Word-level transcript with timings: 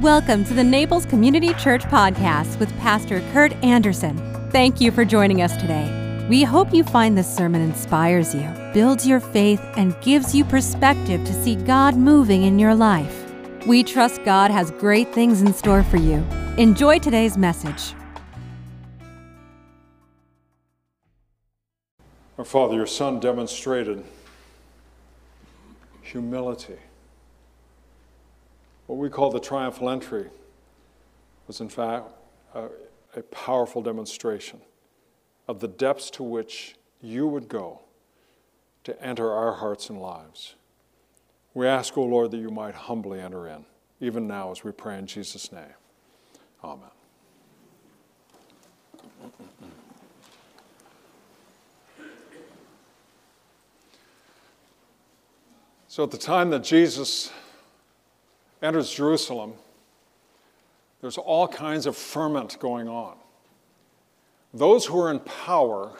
Welcome 0.00 0.44
to 0.44 0.52
the 0.52 0.62
Naples 0.62 1.06
Community 1.06 1.54
Church 1.54 1.82
Podcast 1.84 2.58
with 2.58 2.70
Pastor 2.80 3.22
Kurt 3.32 3.54
Anderson. 3.64 4.18
Thank 4.50 4.78
you 4.78 4.90
for 4.90 5.06
joining 5.06 5.40
us 5.40 5.56
today. 5.56 6.26
We 6.28 6.42
hope 6.42 6.74
you 6.74 6.84
find 6.84 7.16
this 7.16 7.34
sermon 7.34 7.62
inspires 7.62 8.34
you, 8.34 8.46
builds 8.74 9.06
your 9.06 9.20
faith, 9.20 9.60
and 9.78 9.98
gives 10.02 10.34
you 10.34 10.44
perspective 10.44 11.24
to 11.24 11.32
see 11.32 11.56
God 11.56 11.96
moving 11.96 12.42
in 12.42 12.58
your 12.58 12.74
life. 12.74 13.24
We 13.66 13.82
trust 13.82 14.22
God 14.22 14.50
has 14.50 14.70
great 14.72 15.14
things 15.14 15.40
in 15.40 15.54
store 15.54 15.82
for 15.82 15.96
you. 15.96 16.16
Enjoy 16.58 16.98
today's 16.98 17.38
message. 17.38 17.94
Our 22.36 22.44
Father, 22.44 22.74
your 22.74 22.86
Son 22.86 23.18
demonstrated 23.18 24.04
humility. 26.02 26.76
What 28.86 28.98
we 28.98 29.10
call 29.10 29.30
the 29.30 29.40
triumphal 29.40 29.90
entry 29.90 30.30
was, 31.46 31.60
in 31.60 31.68
fact, 31.68 32.06
a, 32.54 32.68
a 33.16 33.22
powerful 33.22 33.82
demonstration 33.82 34.60
of 35.48 35.60
the 35.60 35.68
depths 35.68 36.10
to 36.10 36.22
which 36.22 36.76
you 37.00 37.26
would 37.26 37.48
go 37.48 37.80
to 38.84 39.02
enter 39.02 39.32
our 39.32 39.54
hearts 39.54 39.90
and 39.90 40.00
lives. 40.00 40.54
We 41.54 41.66
ask, 41.66 41.96
O 41.98 42.02
oh 42.02 42.06
Lord, 42.06 42.30
that 42.32 42.38
you 42.38 42.50
might 42.50 42.74
humbly 42.74 43.20
enter 43.20 43.48
in, 43.48 43.64
even 44.00 44.28
now 44.28 44.50
as 44.50 44.62
we 44.62 44.72
pray 44.72 44.98
in 44.98 45.06
Jesus' 45.06 45.50
name. 45.50 45.64
Amen. 46.62 46.90
So, 55.88 56.04
at 56.04 56.10
the 56.10 56.18
time 56.18 56.50
that 56.50 56.62
Jesus 56.62 57.32
enters 58.62 58.92
Jerusalem, 58.92 59.54
there's 61.00 61.18
all 61.18 61.46
kinds 61.46 61.86
of 61.86 61.96
ferment 61.96 62.58
going 62.58 62.88
on. 62.88 63.16
Those 64.54 64.86
who 64.86 64.98
are 65.00 65.10
in 65.10 65.20
power 65.20 65.92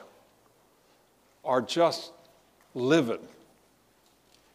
are 1.45 1.61
just 1.61 2.11
livid. 2.73 3.19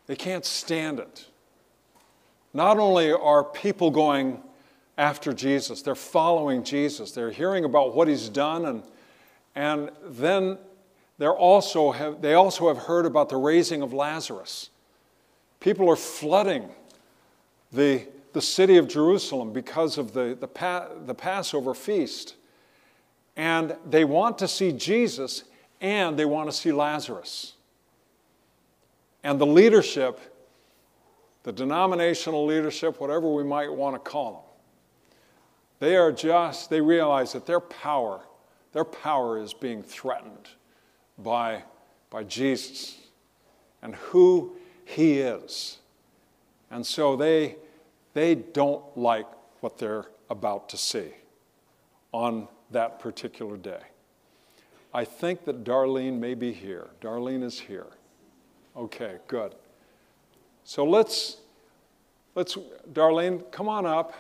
They 0.07 0.17
can't 0.17 0.45
stand 0.45 0.99
it. 0.99 1.27
Not 2.53 2.79
only 2.79 3.13
are 3.13 3.45
people 3.45 3.91
going 3.91 4.43
after 4.99 5.33
Jesus, 5.33 5.83
they're 5.83 5.95
following 5.95 6.65
Jesus, 6.65 7.13
they're 7.13 7.31
hearing 7.31 7.65
about 7.65 7.95
what 7.95 8.09
he's 8.09 8.29
done, 8.29 8.67
and, 8.67 8.83
and 9.55 9.91
then 10.05 10.59
they're 11.19 11.33
also 11.33 11.93
have, 11.93 12.21
they 12.21 12.35
also 12.35 12.69
have 12.69 12.79
heard 12.79 13.07
about 13.07 13.29
the 13.29 13.37
raising 13.37 13.81
of 13.81 13.93
Lazarus. 13.93 14.69
People 15.61 15.89
are 15.89 15.97
flooding 15.97 16.69
the, 17.73 18.07
the 18.33 18.43
city 18.43 18.77
of 18.77 18.89
Jerusalem 18.89 19.53
because 19.53 19.99
of 19.99 20.13
the, 20.13 20.37
the, 20.39 20.49
pa- 20.49 20.89
the 21.07 21.15
Passover 21.15 21.75
feast. 21.75 22.35
And 23.37 23.77
they 23.89 24.05
want 24.05 24.39
to 24.39 24.49
see 24.49 24.73
Jesus 24.73 25.45
and 25.81 26.19
they 26.19 26.25
want 26.25 26.51
to 26.51 26.57
see 26.57 26.71
Lazarus. 26.71 27.55
And 29.25 29.41
the 29.41 29.47
leadership, 29.47 30.21
the 31.43 31.53
denominational 31.53 32.45
leadership, 32.45 33.01
whatever 33.01 33.33
we 33.33 33.45
might 33.45 33.73
want 33.73 33.95
to 33.95 34.11
call 34.11 34.33
them, 34.33 35.09
they 35.79 35.97
are 35.97 36.13
just, 36.13 36.71
they 36.71 36.81
realize 36.81 37.33
that 37.33 37.47
their 37.47 37.61
power, 37.61 38.21
their 38.73 38.85
power 38.85 39.41
is 39.41 39.53
being 39.53 39.83
threatened 39.83 40.49
by, 41.19 41.65
by 42.11 42.23
Jesus 42.25 42.99
and 43.83 43.97
who 43.97 44.55
he 44.85 45.19
is. 45.19 45.79
And 46.71 46.87
so 46.87 47.17
they, 47.17 47.57
they 48.15 48.35
don't 48.35 48.85
like 48.97 49.27
what 49.61 49.79
they're 49.79 50.07
about 50.29 50.69
to 50.71 50.77
see 50.77 51.11
on 52.13 52.49
that 52.71 52.99
particular 52.99 53.57
day. 53.57 53.81
I 54.95 55.05
think 55.05 55.45
that 55.45 55.65
Darlene 55.65 56.19
may 56.19 56.35
be 56.35 56.53
here. 56.53 56.89
Darlene 57.01 57.43
is 57.43 57.59
here. 57.59 57.87
Okay, 58.77 59.17
good. 59.27 59.55
So 60.65 60.85
let's, 60.85 61.39
let's, 62.35 62.57
Darlene, 62.93 63.51
come 63.51 63.69
on 63.69 63.87
up. 63.87 64.15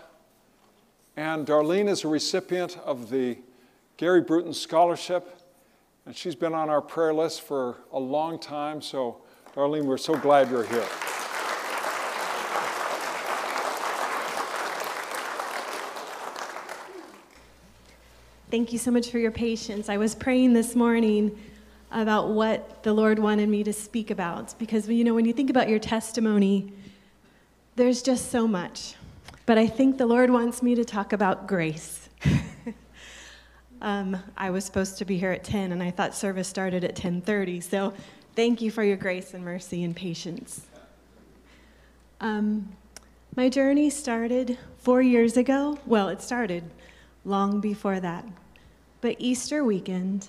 And 1.16 1.46
Darlene 1.46 1.88
is 1.88 2.04
a 2.04 2.08
recipient 2.08 2.78
of 2.84 3.10
the 3.10 3.36
Gary 3.98 4.22
Bruton 4.22 4.54
Scholarship, 4.54 5.38
and 6.06 6.16
she's 6.16 6.34
been 6.34 6.54
on 6.54 6.70
our 6.70 6.80
prayer 6.80 7.12
list 7.12 7.42
for 7.42 7.76
a 7.92 7.98
long 7.98 8.38
time. 8.38 8.80
So, 8.80 9.18
Darlene, 9.54 9.84
we're 9.84 9.98
so 9.98 10.16
glad 10.16 10.50
you're 10.50 10.64
here. 10.64 11.11
Thank 18.52 18.70
you 18.70 18.78
so 18.78 18.90
much 18.90 19.08
for 19.08 19.18
your 19.18 19.30
patience. 19.30 19.88
I 19.88 19.96
was 19.96 20.14
praying 20.14 20.52
this 20.52 20.76
morning 20.76 21.40
about 21.90 22.28
what 22.28 22.82
the 22.82 22.92
Lord 22.92 23.18
wanted 23.18 23.48
me 23.48 23.64
to 23.64 23.72
speak 23.72 24.10
about 24.10 24.54
because, 24.58 24.86
you 24.90 25.04
know, 25.04 25.14
when 25.14 25.24
you 25.24 25.32
think 25.32 25.48
about 25.48 25.70
your 25.70 25.78
testimony, 25.78 26.70
there's 27.76 28.02
just 28.02 28.30
so 28.30 28.46
much. 28.46 28.94
But 29.46 29.56
I 29.56 29.66
think 29.66 29.96
the 29.96 30.04
Lord 30.04 30.28
wants 30.28 30.62
me 30.62 30.74
to 30.74 30.84
talk 30.84 31.14
about 31.14 31.46
grace. 31.46 32.10
um, 33.80 34.18
I 34.36 34.50
was 34.50 34.66
supposed 34.66 34.98
to 34.98 35.06
be 35.06 35.16
here 35.16 35.32
at 35.32 35.44
10, 35.44 35.72
and 35.72 35.82
I 35.82 35.90
thought 35.90 36.14
service 36.14 36.46
started 36.46 36.84
at 36.84 36.94
10:30. 36.94 37.62
So, 37.62 37.94
thank 38.36 38.60
you 38.60 38.70
for 38.70 38.84
your 38.84 38.98
grace 38.98 39.32
and 39.32 39.42
mercy 39.42 39.82
and 39.82 39.96
patience. 39.96 40.66
Um, 42.20 42.68
my 43.34 43.48
journey 43.48 43.88
started 43.88 44.58
four 44.76 45.00
years 45.00 45.38
ago. 45.38 45.78
Well, 45.86 46.10
it 46.10 46.20
started 46.20 46.64
long 47.24 47.58
before 47.58 47.98
that. 47.98 48.26
But 49.02 49.16
Easter 49.18 49.64
weekend, 49.64 50.28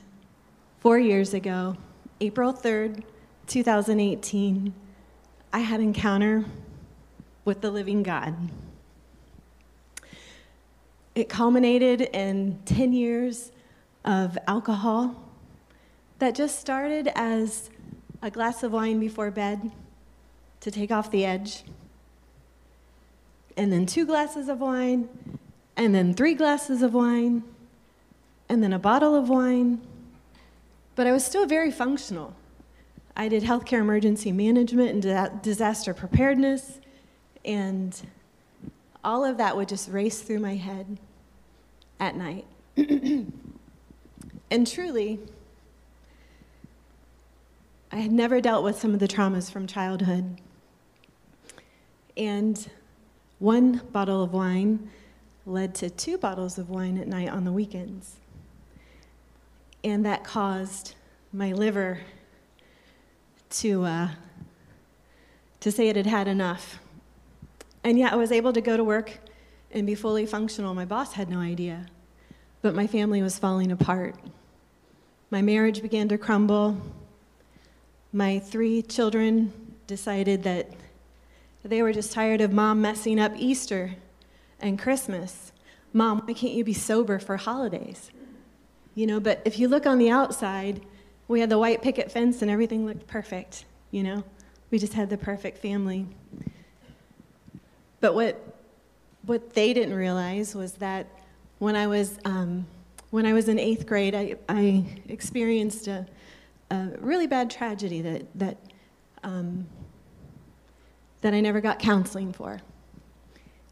four 0.80 0.98
years 0.98 1.36
ago, 1.36 1.78
April 2.20 2.52
3rd, 2.52 3.04
2018, 3.46 4.74
I 5.54 5.60
had 5.60 5.80
encounter 5.80 6.44
with 7.46 7.62
the 7.62 7.70
living 7.70 8.02
God. 8.02 8.36
It 11.14 11.30
culminated 11.30 12.02
in 12.02 12.58
10 12.66 12.94
years 12.94 13.52
of 14.04 14.40
alcohol 14.48 15.22
that 16.18 16.34
just 16.34 16.58
started 16.58 17.12
as 17.14 17.70
a 18.24 18.32
glass 18.32 18.64
of 18.64 18.72
wine 18.72 19.00
before 19.00 19.30
bed 19.30 19.70
to 20.62 20.72
take 20.72 20.92
off 20.92 21.12
the 21.12 21.26
edge, 21.26 21.64
and 23.56 23.72
then 23.72 23.86
two 23.86 24.08
glasses 24.08 24.50
of 24.50 24.60
wine, 24.62 25.10
and 25.78 25.94
then 25.94 26.16
three 26.16 26.34
glasses 26.34 26.82
of 26.82 26.96
wine, 26.96 27.44
and 28.50 28.64
then 28.64 28.74
a 28.74 28.80
bottle 28.80 29.16
of 29.16 29.30
wine. 29.30 29.82
But 30.96 31.08
I 31.08 31.12
was 31.12 31.26
still 31.26 31.46
very 31.46 31.72
functional. 31.72 32.36
I 33.16 33.28
did 33.28 33.44
healthcare 33.44 33.80
emergency 33.80 34.32
management 34.32 35.06
and 35.06 35.42
disaster 35.42 35.94
preparedness, 35.94 36.80
and 37.46 38.00
all 39.04 39.24
of 39.24 39.38
that 39.38 39.56
would 39.56 39.70
just 39.70 39.90
race 39.90 40.22
through 40.22 40.40
my 40.40 40.56
head 40.56 40.98
at 42.00 42.16
night. 42.16 42.46
and 42.76 43.32
truly, 44.66 45.20
I 47.92 47.98
had 47.98 48.12
never 48.12 48.42
dealt 48.42 48.64
with 48.64 48.80
some 48.80 48.94
of 48.94 49.00
the 49.00 49.08
traumas 49.08 49.52
from 49.52 49.68
childhood. 49.68 50.42
And 52.18 52.68
one 53.38 53.82
bottle 53.92 54.24
of 54.24 54.34
wine 54.34 54.90
led 55.46 55.76
to 55.76 55.90
two 55.90 56.18
bottles 56.18 56.58
of 56.58 56.70
wine 56.70 56.98
at 56.98 57.08
night 57.08 57.30
on 57.30 57.44
the 57.44 57.52
weekends 57.52 58.18
and 59.84 60.06
that 60.06 60.24
caused 60.24 60.96
my 61.32 61.52
liver 61.52 62.00
to, 63.50 63.84
uh, 63.84 64.10
to 65.60 65.72
say 65.72 65.90
it 65.90 65.96
had 65.96 66.06
had 66.06 66.28
enough. 66.28 66.80
And 67.84 68.00
yet 68.00 68.14
I 68.14 68.16
was 68.16 68.32
able 68.32 68.54
to 68.54 68.62
go 68.62 68.78
to 68.78 68.84
work 68.84 69.20
and 69.72 69.86
be 69.86 69.96
fully 69.96 70.26
functional. 70.26 70.74
My 70.74 70.86
boss 70.86 71.14
had 71.14 71.30
no 71.30 71.40
idea, 71.40 71.88
but 72.62 72.76
my 72.76 72.88
family 72.88 73.22
was 73.22 73.38
falling 73.38 73.72
apart. 73.72 74.16
My 75.30 75.42
marriage 75.42 75.82
began 75.82 76.08
to 76.10 76.18
crumble. 76.18 76.78
My 78.14 78.40
three 78.40 78.82
children 78.82 79.52
decided 79.88 80.44
that 80.44 80.72
they 81.64 81.82
were 81.82 81.94
just 81.94 82.12
tired 82.12 82.42
of 82.42 82.54
mom 82.54 82.82
messing 82.82 83.20
up 83.20 83.34
Easter 83.38 83.96
and 84.60 84.78
Christmas. 84.78 85.52
Mom, 85.92 86.20
why 86.20 86.34
can't 86.34 86.54
you 86.54 86.64
be 86.64 86.74
sober 86.74 87.20
for 87.20 87.38
holidays? 87.38 88.12
You 88.96 89.08
know, 89.08 89.20
but 89.20 89.42
if 89.46 89.60
you 89.60 89.68
look 89.68 89.86
on 89.86 89.98
the 89.98 90.10
outside, 90.10 90.82
we 91.28 91.40
had 91.40 91.50
the 91.50 91.58
white 91.58 91.82
picket 91.82 92.12
fence 92.12 92.42
and 92.42 92.52
everything 92.52 92.86
looked 92.86 93.08
perfect, 93.08 93.66
you 93.92 94.04
know. 94.04 94.24
We 94.72 94.80
just 94.80 94.94
had 94.94 95.10
the 95.10 95.18
perfect 95.18 95.58
family. 95.58 96.08
But 98.00 98.16
what 98.16 98.42
what 99.26 99.54
they 99.54 99.74
didn't 99.74 99.96
realize 99.96 100.54
was 100.54 100.74
that 100.74 101.08
when 101.60 101.76
I 101.76 101.88
was 101.88 102.20
um, 102.26 102.66
when 103.12 103.26
I 103.26 103.34
was 103.34 103.48
in 103.48 103.60
eighth 103.60 103.86
grade, 103.86 104.16
I, 104.16 104.36
I 104.50 104.86
experienced 105.08 105.88
a, 105.88 106.06
a 106.72 106.90
really 107.00 107.28
bad 107.28 107.50
tragedy 107.50 108.02
that 108.02 108.26
that 108.36 108.58
um, 109.24 109.68
that 111.22 111.34
I 111.34 111.40
never 111.40 111.62
got 111.62 111.80
counseling 111.80 112.34
for. 112.34 112.62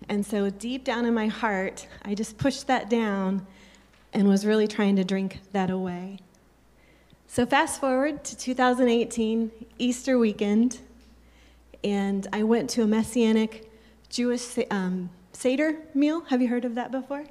And 0.10 0.26
so, 0.26 0.50
deep 0.50 0.84
down 0.84 1.06
in 1.06 1.14
my 1.14 1.28
heart, 1.28 1.88
I 2.04 2.16
just 2.16 2.38
pushed 2.38 2.68
that 2.68 2.90
down 2.90 3.46
and 4.13 4.28
was 4.28 4.46
really 4.46 4.68
trying 4.68 4.96
to 4.98 5.04
drink 5.04 5.40
that 5.52 5.69
away. 5.69 6.19
So, 7.28 7.46
fast 7.46 7.80
forward 7.80 8.24
to 8.25 8.38
2018, 8.38 9.52
Easter 9.78 10.18
weekend, 10.18 10.80
and 11.84 12.28
I 12.34 12.44
went 12.44 12.69
to 12.72 12.84
a 12.84 12.88
Messianic 12.88 13.72
Jewish 14.10 14.60
um, 14.69 15.10
Seder 15.31 15.78
meal. 15.94 16.22
Have 16.28 16.42
you 16.42 16.50
heard 16.50 16.66
of 16.66 16.75
that 16.75 16.92
before? 16.92 17.24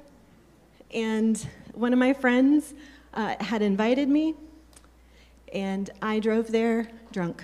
And 0.91 1.47
one 1.73 1.93
of 1.93 1.99
my 1.99 2.13
friends 2.13 2.73
uh, 3.13 3.35
had 3.39 3.61
invited 3.61 4.09
me, 4.09 4.33
and 5.53 5.89
I 6.01 6.19
drove 6.19 6.51
there 6.51 6.89
drunk. 7.11 7.43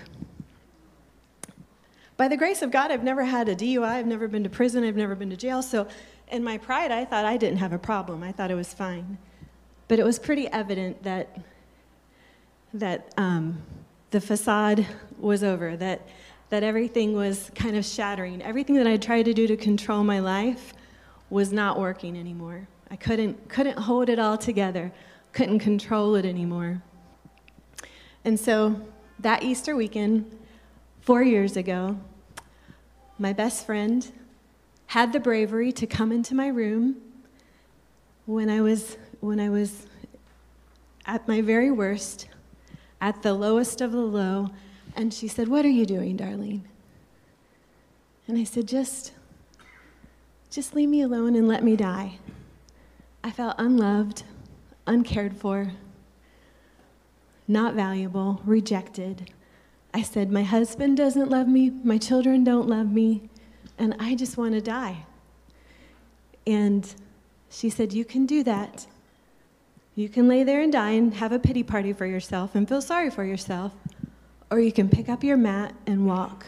By 2.16 2.26
the 2.26 2.36
grace 2.36 2.62
of 2.62 2.72
God, 2.72 2.90
I've 2.90 3.04
never 3.04 3.24
had 3.24 3.48
a 3.48 3.54
DUI, 3.54 3.84
I've 3.84 4.06
never 4.06 4.26
been 4.26 4.42
to 4.42 4.50
prison, 4.50 4.82
I've 4.82 4.96
never 4.96 5.14
been 5.14 5.30
to 5.30 5.36
jail. 5.36 5.62
So, 5.62 5.86
in 6.30 6.42
my 6.42 6.58
pride, 6.58 6.90
I 6.90 7.04
thought 7.04 7.24
I 7.24 7.36
didn't 7.36 7.58
have 7.58 7.72
a 7.72 7.78
problem. 7.78 8.24
I 8.24 8.32
thought 8.32 8.50
it 8.50 8.56
was 8.56 8.74
fine. 8.74 9.16
But 9.88 9.98
it 9.98 10.04
was 10.04 10.18
pretty 10.18 10.46
evident 10.48 11.02
that 11.02 11.38
that 12.74 13.12
um, 13.16 13.62
the 14.10 14.20
facade 14.20 14.86
was 15.18 15.42
over, 15.42 15.76
that, 15.76 16.06
that 16.50 16.62
everything 16.62 17.14
was 17.14 17.50
kind 17.54 17.76
of 17.76 17.84
shattering. 17.84 18.42
Everything 18.42 18.76
that 18.76 18.86
I 18.86 18.96
tried 18.96 19.24
to 19.24 19.34
do 19.34 19.46
to 19.46 19.56
control 19.56 20.04
my 20.04 20.18
life 20.18 20.72
was 21.30 21.52
not 21.52 21.78
working 21.78 22.16
anymore. 22.16 22.68
I 22.90 22.96
couldn't, 22.96 23.48
couldn't 23.48 23.78
hold 23.78 24.08
it 24.08 24.18
all 24.18 24.38
together, 24.38 24.92
couldn't 25.32 25.58
control 25.58 26.14
it 26.14 26.24
anymore. 26.24 26.82
And 28.24 28.38
so 28.40 28.80
that 29.18 29.42
Easter 29.42 29.76
weekend, 29.76 30.30
four 31.00 31.22
years 31.22 31.56
ago, 31.56 31.98
my 33.18 33.32
best 33.32 33.66
friend 33.66 34.10
had 34.86 35.12
the 35.12 35.20
bravery 35.20 35.70
to 35.72 35.86
come 35.86 36.12
into 36.12 36.34
my 36.34 36.48
room 36.48 36.96
when 38.24 38.48
I 38.48 38.62
was, 38.62 38.96
when 39.20 39.40
I 39.40 39.48
was 39.48 39.86
at 41.06 41.26
my 41.26 41.40
very 41.40 41.70
worst 41.70 42.28
at 43.00 43.22
the 43.22 43.34
lowest 43.34 43.80
of 43.80 43.92
the 43.92 43.98
low. 43.98 44.50
And 44.96 45.12
she 45.12 45.28
said, 45.28 45.48
What 45.48 45.64
are 45.64 45.70
you 45.70 45.86
doing, 45.86 46.16
darling? 46.16 46.64
And 48.26 48.36
I 48.38 48.44
said, 48.44 48.66
Just, 48.66 49.12
just 50.50 50.74
leave 50.74 50.88
me 50.88 51.02
alone 51.02 51.34
and 51.34 51.48
let 51.48 51.62
me 51.62 51.76
die. 51.76 52.18
I 53.22 53.30
felt 53.30 53.56
unloved, 53.58 54.22
uncared 54.86 55.36
for, 55.36 55.72
not 57.46 57.74
valuable, 57.74 58.40
rejected. 58.44 59.30
I 59.94 60.02
said, 60.02 60.30
My 60.30 60.42
husband 60.42 60.96
doesn't 60.96 61.30
love 61.30 61.48
me, 61.48 61.70
my 61.70 61.98
children 61.98 62.44
don't 62.44 62.68
love 62.68 62.92
me, 62.92 63.28
and 63.78 63.94
I 63.98 64.14
just 64.14 64.36
want 64.36 64.54
to 64.54 64.60
die. 64.60 65.04
And 66.46 66.92
she 67.50 67.70
said, 67.70 67.92
You 67.92 68.04
can 68.04 68.26
do 68.26 68.42
that. 68.44 68.86
You 69.98 70.08
can 70.08 70.28
lay 70.28 70.44
there 70.44 70.60
and 70.60 70.72
die 70.72 70.90
and 70.90 71.12
have 71.14 71.32
a 71.32 71.40
pity 71.40 71.64
party 71.64 71.92
for 71.92 72.06
yourself 72.06 72.54
and 72.54 72.68
feel 72.68 72.80
sorry 72.80 73.10
for 73.10 73.24
yourself, 73.24 73.72
or 74.48 74.60
you 74.60 74.70
can 74.70 74.88
pick 74.88 75.08
up 75.08 75.24
your 75.24 75.36
mat 75.36 75.74
and 75.88 76.06
walk. 76.06 76.46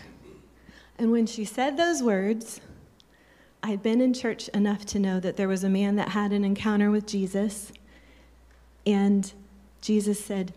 And 0.97 1.11
when 1.11 1.27
she 1.27 1.45
said 1.45 1.77
those 1.77 2.01
words, 2.01 2.61
I'd 3.61 3.83
been 3.83 4.01
in 4.01 4.15
church 4.15 4.47
enough 4.51 4.87
to 4.87 5.01
know 5.01 5.19
that 5.19 5.37
there 5.37 5.49
was 5.49 5.65
a 5.65 5.69
man 5.69 5.97
that 5.97 6.11
had 6.11 6.31
an 6.31 6.45
encounter 6.45 6.93
with 6.93 7.09
Jesus, 7.09 7.73
and 8.87 9.33
Jesus 9.81 10.25
said, 10.25 10.53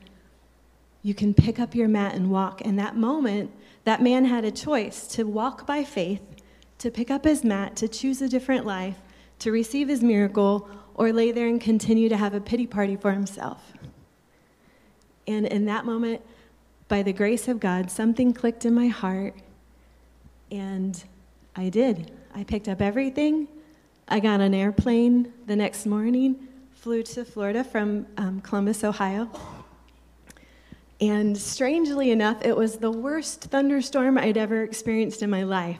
You 1.01 1.15
can 1.15 1.33
pick 1.33 1.59
up 1.59 1.73
your 1.73 1.87
mat 1.87 2.13
and 2.13 2.29
walk. 2.29 2.61
And 2.63 2.77
that 2.77 2.95
moment, 2.95 3.49
that 3.85 4.03
man 4.03 4.25
had 4.25 4.45
a 4.45 4.51
choice 4.51 5.07
to 5.07 5.23
walk 5.23 5.65
by 5.65 5.83
faith, 5.83 6.21
to 6.77 6.91
pick 6.91 7.09
up 7.09 7.23
his 7.23 7.43
mat, 7.43 7.75
to 7.77 7.87
choose 7.87 8.21
a 8.21 8.29
different 8.29 8.67
life, 8.67 8.97
to 9.39 9.51
receive 9.51 9.87
his 9.87 10.03
miracle, 10.03 10.69
or 10.95 11.11
lay 11.11 11.31
there 11.31 11.47
and 11.47 11.59
continue 11.59 12.09
to 12.09 12.17
have 12.17 12.33
a 12.33 12.41
pity 12.41 12.67
party 12.67 12.95
for 12.95 13.11
himself. 13.11 13.73
And 15.27 15.45
in 15.47 15.65
that 15.65 15.85
moment, 15.85 16.21
by 16.87 17.01
the 17.01 17.13
grace 17.13 17.47
of 17.47 17.59
God, 17.59 17.89
something 17.89 18.33
clicked 18.33 18.65
in 18.65 18.73
my 18.73 18.87
heart, 18.87 19.35
and 20.51 21.01
I 21.55 21.69
did. 21.69 22.11
I 22.35 22.43
picked 22.43 22.67
up 22.67 22.81
everything. 22.81 23.47
I 24.07 24.19
got 24.19 24.41
an 24.41 24.53
airplane 24.53 25.31
the 25.47 25.55
next 25.55 25.85
morning, 25.85 26.47
flew 26.73 27.03
to 27.03 27.23
Florida 27.23 27.63
from 27.63 28.05
um, 28.17 28.41
Columbus, 28.41 28.83
Ohio. 28.83 29.29
And 30.99 31.37
strangely 31.37 32.11
enough, 32.11 32.43
it 32.45 32.55
was 32.55 32.77
the 32.77 32.91
worst 32.91 33.45
thunderstorm 33.45 34.17
I'd 34.17 34.37
ever 34.37 34.63
experienced 34.63 35.23
in 35.23 35.29
my 35.29 35.43
life. 35.43 35.79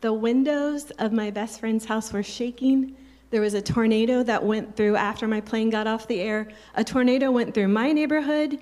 The 0.00 0.12
windows 0.12 0.90
of 0.98 1.12
my 1.12 1.30
best 1.30 1.60
friend's 1.60 1.84
house 1.84 2.12
were 2.12 2.22
shaking. 2.22 2.96
There 3.32 3.40
was 3.40 3.54
a 3.54 3.62
tornado 3.62 4.22
that 4.24 4.44
went 4.44 4.76
through 4.76 4.96
after 4.96 5.26
my 5.26 5.40
plane 5.40 5.70
got 5.70 5.86
off 5.86 6.06
the 6.06 6.20
air. 6.20 6.48
A 6.74 6.84
tornado 6.84 7.30
went 7.30 7.54
through 7.54 7.68
my 7.68 7.90
neighborhood, 7.90 8.58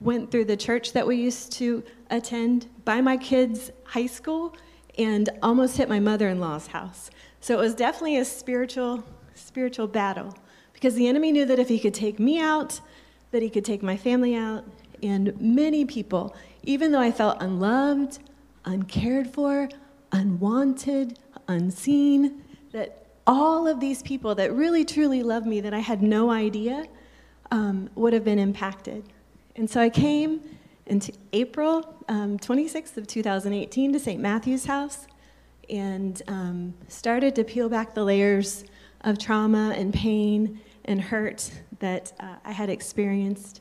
went 0.00 0.32
through 0.32 0.46
the 0.46 0.56
church 0.56 0.92
that 0.92 1.06
we 1.06 1.14
used 1.14 1.52
to 1.52 1.84
attend, 2.10 2.66
by 2.84 3.00
my 3.00 3.16
kids' 3.16 3.70
high 3.84 4.06
school, 4.06 4.56
and 4.98 5.30
almost 5.40 5.76
hit 5.76 5.88
my 5.88 6.00
mother-in-law's 6.00 6.66
house. 6.66 7.10
So 7.40 7.54
it 7.54 7.60
was 7.60 7.76
definitely 7.76 8.18
a 8.18 8.24
spiritual 8.24 9.04
spiritual 9.34 9.86
battle 9.86 10.36
because 10.72 10.96
the 10.96 11.06
enemy 11.06 11.30
knew 11.30 11.46
that 11.46 11.60
if 11.60 11.68
he 11.68 11.78
could 11.78 11.94
take 11.94 12.18
me 12.18 12.40
out, 12.40 12.80
that 13.30 13.40
he 13.40 13.48
could 13.48 13.64
take 13.64 13.84
my 13.84 13.96
family 13.96 14.34
out, 14.34 14.64
and 15.00 15.40
many 15.40 15.84
people, 15.84 16.34
even 16.64 16.90
though 16.90 17.00
I 17.00 17.12
felt 17.12 17.40
unloved, 17.40 18.18
uncared 18.64 19.32
for, 19.32 19.68
unwanted, 20.10 21.20
unseen, 21.46 22.42
that 22.72 23.07
all 23.28 23.68
of 23.68 23.78
these 23.78 24.02
people 24.02 24.34
that 24.34 24.54
really 24.54 24.86
truly 24.86 25.22
love 25.22 25.44
me 25.44 25.60
that 25.60 25.74
I 25.74 25.80
had 25.80 26.02
no 26.02 26.30
idea 26.30 26.86
um, 27.50 27.90
would 27.94 28.14
have 28.14 28.24
been 28.24 28.38
impacted. 28.38 29.04
And 29.54 29.68
so 29.68 29.80
I 29.82 29.90
came 29.90 30.40
into 30.86 31.12
April 31.34 31.94
um, 32.08 32.38
26th 32.38 32.96
of 32.96 33.06
2018 33.06 33.92
to 33.92 34.00
St. 34.00 34.20
Matthew's 34.20 34.64
House 34.64 35.06
and 35.68 36.22
um, 36.26 36.72
started 36.88 37.34
to 37.36 37.44
peel 37.44 37.68
back 37.68 37.94
the 37.94 38.02
layers 38.02 38.64
of 39.02 39.18
trauma 39.18 39.74
and 39.76 39.92
pain 39.92 40.58
and 40.86 40.98
hurt 40.98 41.50
that 41.80 42.14
uh, 42.20 42.36
I 42.46 42.52
had 42.52 42.70
experienced 42.70 43.60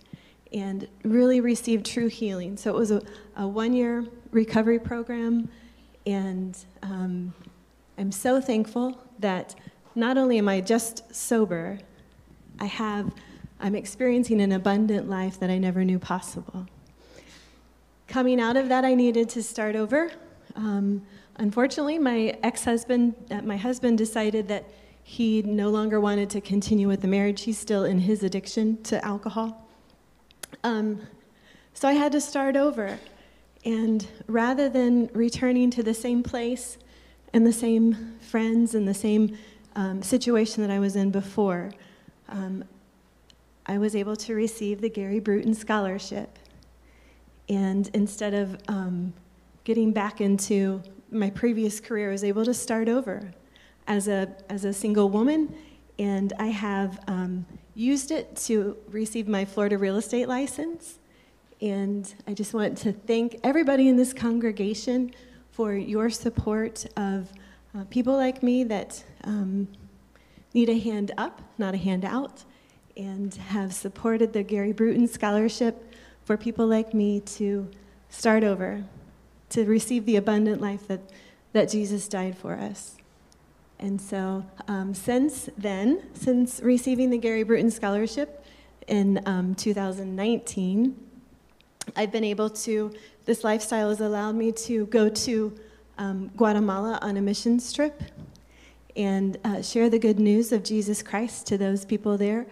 and 0.53 0.87
really 1.03 1.41
received 1.41 1.85
true 1.85 2.07
healing. 2.07 2.55
So 2.55 2.73
it 2.73 2.77
was 2.77 2.91
a, 2.91 3.01
a 3.35 3.45
one-year 3.45 4.05
recovery 4.31 4.79
program 4.79 5.49
and 6.05 6.57
um, 6.83 7.33
I'm 7.97 8.13
so 8.13 8.39
thankful 8.39 9.03
that 9.19 9.55
not 9.95 10.17
only 10.17 10.37
am 10.37 10.47
I 10.47 10.61
just 10.61 11.13
sober, 11.13 11.79
I 12.59 12.65
have, 12.65 13.11
I'm 13.59 13.75
experiencing 13.75 14.41
an 14.41 14.51
abundant 14.51 15.09
life 15.09 15.39
that 15.39 15.49
I 15.49 15.57
never 15.57 15.83
knew 15.83 15.99
possible. 15.99 16.67
Coming 18.07 18.39
out 18.39 18.57
of 18.57 18.69
that, 18.69 18.85
I 18.85 18.93
needed 18.93 19.29
to 19.29 19.43
start 19.43 19.75
over. 19.75 20.11
Um, 20.55 21.05
unfortunately, 21.37 21.99
my 21.99 22.37
ex-husband, 22.43 23.15
uh, 23.29 23.41
my 23.41 23.57
husband 23.57 23.97
decided 23.97 24.47
that 24.47 24.65
he 25.03 25.41
no 25.41 25.69
longer 25.69 25.99
wanted 25.99 26.29
to 26.31 26.41
continue 26.41 26.87
with 26.87 27.01
the 27.01 27.07
marriage. 27.07 27.41
He's 27.41 27.57
still 27.57 27.85
in 27.85 27.99
his 27.99 28.23
addiction 28.23 28.81
to 28.83 29.03
alcohol. 29.05 29.67
Um, 30.63 31.01
so 31.73 31.87
I 31.87 31.93
had 31.93 32.11
to 32.11 32.21
start 32.21 32.55
over. 32.55 32.99
And 33.65 34.07
rather 34.27 34.69
than 34.69 35.09
returning 35.13 35.71
to 35.71 35.83
the 35.83 35.93
same 35.93 36.23
place 36.23 36.77
and 37.33 37.45
the 37.45 37.53
same 37.53 38.17
friends 38.19 38.75
and 38.75 38.87
the 38.87 38.93
same 38.93 39.37
um, 39.75 40.01
situation 40.01 40.61
that 40.63 40.71
I 40.71 40.79
was 40.79 40.95
in 40.95 41.11
before, 41.11 41.71
um, 42.29 42.63
I 43.65 43.77
was 43.77 43.95
able 43.95 44.15
to 44.15 44.33
receive 44.33 44.81
the 44.81 44.89
Gary 44.89 45.19
Bruton 45.19 45.53
Scholarship. 45.53 46.39
And 47.49 47.89
instead 47.93 48.33
of 48.33 48.57
um, 48.67 49.13
getting 49.63 49.91
back 49.91 50.21
into 50.21 50.81
my 51.11 51.29
previous 51.29 51.79
career, 51.79 52.09
I 52.09 52.11
was 52.11 52.23
able 52.23 52.45
to 52.45 52.53
start 52.53 52.89
over 52.89 53.31
as 53.87 54.07
a, 54.07 54.29
as 54.49 54.65
a 54.65 54.73
single 54.73 55.09
woman. 55.09 55.53
And 55.99 56.33
I 56.39 56.47
have 56.47 56.99
um, 57.07 57.45
used 57.75 58.11
it 58.11 58.35
to 58.47 58.77
receive 58.89 59.27
my 59.27 59.45
Florida 59.45 59.77
real 59.77 59.97
estate 59.97 60.27
license. 60.27 60.99
And 61.61 62.13
I 62.27 62.33
just 62.33 62.53
want 62.53 62.77
to 62.79 62.93
thank 62.93 63.39
everybody 63.43 63.87
in 63.87 63.97
this 63.97 64.13
congregation 64.13 65.11
for 65.57 65.73
your 65.73 66.07
support 66.07 66.85
of 66.97 67.33
uh, 67.75 67.83
people 67.89 68.15
like 68.15 68.43
me 68.43 68.63
that 68.63 69.03
um, 69.23 69.67
need 70.53 70.69
a 70.69 70.77
hand 70.77 71.11
up, 71.17 71.41
not 71.57 71.73
a 71.73 71.77
hand 71.77 72.05
out, 72.05 72.43
and 72.95 73.33
have 73.33 73.73
supported 73.73 74.33
the 74.33 74.43
Gary 74.43 74.71
Bruton 74.71 75.07
Scholarship 75.07 75.91
for 76.25 76.37
people 76.37 76.67
like 76.67 76.93
me 76.93 77.21
to 77.21 77.67
start 78.07 78.43
over, 78.43 78.83
to 79.49 79.65
receive 79.65 80.05
the 80.05 80.15
abundant 80.15 80.61
life 80.61 80.87
that, 80.89 81.01
that 81.53 81.71
Jesus 81.71 82.07
died 82.07 82.37
for 82.37 82.53
us. 82.53 82.97
And 83.79 83.99
so, 83.99 84.45
um, 84.67 84.93
since 84.93 85.49
then, 85.57 86.03
since 86.13 86.59
receiving 86.61 87.09
the 87.09 87.17
Gary 87.17 87.41
Bruton 87.41 87.71
Scholarship 87.71 88.45
in 88.87 89.23
um, 89.25 89.55
2019, 89.55 91.06
I've 91.95 92.11
been 92.11 92.23
able 92.23 92.49
to, 92.49 92.93
this 93.25 93.43
lifestyle 93.43 93.89
has 93.89 94.01
allowed 94.01 94.35
me 94.35 94.51
to 94.51 94.85
go 94.87 95.09
to 95.09 95.57
um, 95.97 96.29
Guatemala 96.35 96.99
on 97.01 97.17
a 97.17 97.21
missions 97.21 97.71
trip. 97.73 98.01
and 98.97 99.37
uh, 99.45 99.61
share 99.61 99.89
the 99.89 99.99
good 99.99 100.19
news 100.19 100.51
of 100.51 100.63
Jesus 100.63 101.03
Christ 101.03 101.45
to 101.47 101.57
those 101.57 101.85
people 101.85 102.17
there, 102.17 102.47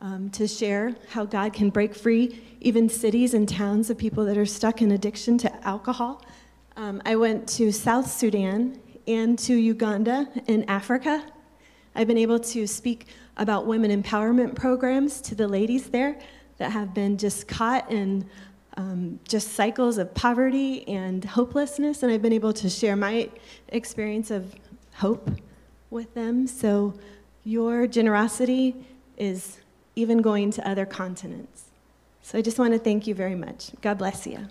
um, 0.00 0.30
to 0.30 0.48
share 0.48 0.96
how 1.10 1.26
God 1.26 1.52
can 1.52 1.68
break 1.68 1.94
free 1.94 2.40
even 2.62 2.88
cities 2.88 3.34
and 3.34 3.46
towns 3.46 3.90
of 3.90 3.98
people 3.98 4.24
that 4.24 4.38
are 4.38 4.46
stuck 4.46 4.80
in 4.80 4.92
addiction 4.92 5.36
to 5.38 5.66
alcohol. 5.66 6.24
Um, 6.76 7.02
I 7.04 7.16
went 7.16 7.46
to 7.50 7.70
South 7.70 8.10
Sudan 8.10 8.80
and 9.06 9.38
to 9.40 9.54
Uganda 9.54 10.26
in 10.46 10.64
Africa. 10.64 11.22
I've 11.94 12.06
been 12.06 12.18
able 12.18 12.38
to 12.40 12.66
speak 12.66 13.08
about 13.36 13.66
women 13.66 14.02
empowerment 14.02 14.54
programs 14.54 15.20
to 15.22 15.34
the 15.34 15.46
ladies 15.46 15.90
there 15.90 16.18
that 16.56 16.70
have 16.72 16.94
been 16.94 17.18
just 17.18 17.46
caught 17.46 17.90
in 17.90 18.24
um, 18.76 19.18
just 19.26 19.52
cycles 19.52 19.98
of 19.98 20.14
poverty 20.14 20.86
and 20.88 21.24
hopelessness, 21.24 22.02
and 22.02 22.12
I've 22.12 22.22
been 22.22 22.32
able 22.32 22.52
to 22.54 22.68
share 22.68 22.96
my 22.96 23.28
experience 23.68 24.30
of 24.30 24.54
hope 24.94 25.30
with 25.90 26.14
them. 26.14 26.46
So, 26.46 26.94
your 27.44 27.86
generosity 27.86 28.76
is 29.16 29.58
even 29.96 30.18
going 30.18 30.50
to 30.52 30.68
other 30.68 30.86
continents. 30.86 31.64
So, 32.22 32.38
I 32.38 32.42
just 32.42 32.58
want 32.58 32.72
to 32.72 32.78
thank 32.78 33.06
you 33.06 33.14
very 33.14 33.34
much. 33.34 33.70
God 33.80 33.98
bless 33.98 34.26
you. 34.26 34.46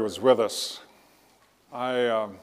Was 0.00 0.18
with 0.18 0.40
us, 0.40 0.80
I, 1.70 2.06
um, 2.06 2.38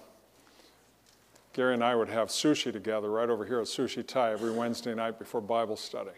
Gary 1.53 1.73
and 1.73 1.83
I 1.83 1.95
would 1.95 2.07
have 2.07 2.27
sushi 2.27 2.71
together 2.71 3.09
right 3.09 3.29
over 3.31 3.45
here 3.45 3.59
at 3.59 3.65
Sushi 3.65 4.05
Thai 4.05 4.31
every 4.31 4.51
Wednesday 4.51 4.93
night 4.93 5.17
before 5.17 5.41
Bible 5.41 5.75
study. 5.75 6.11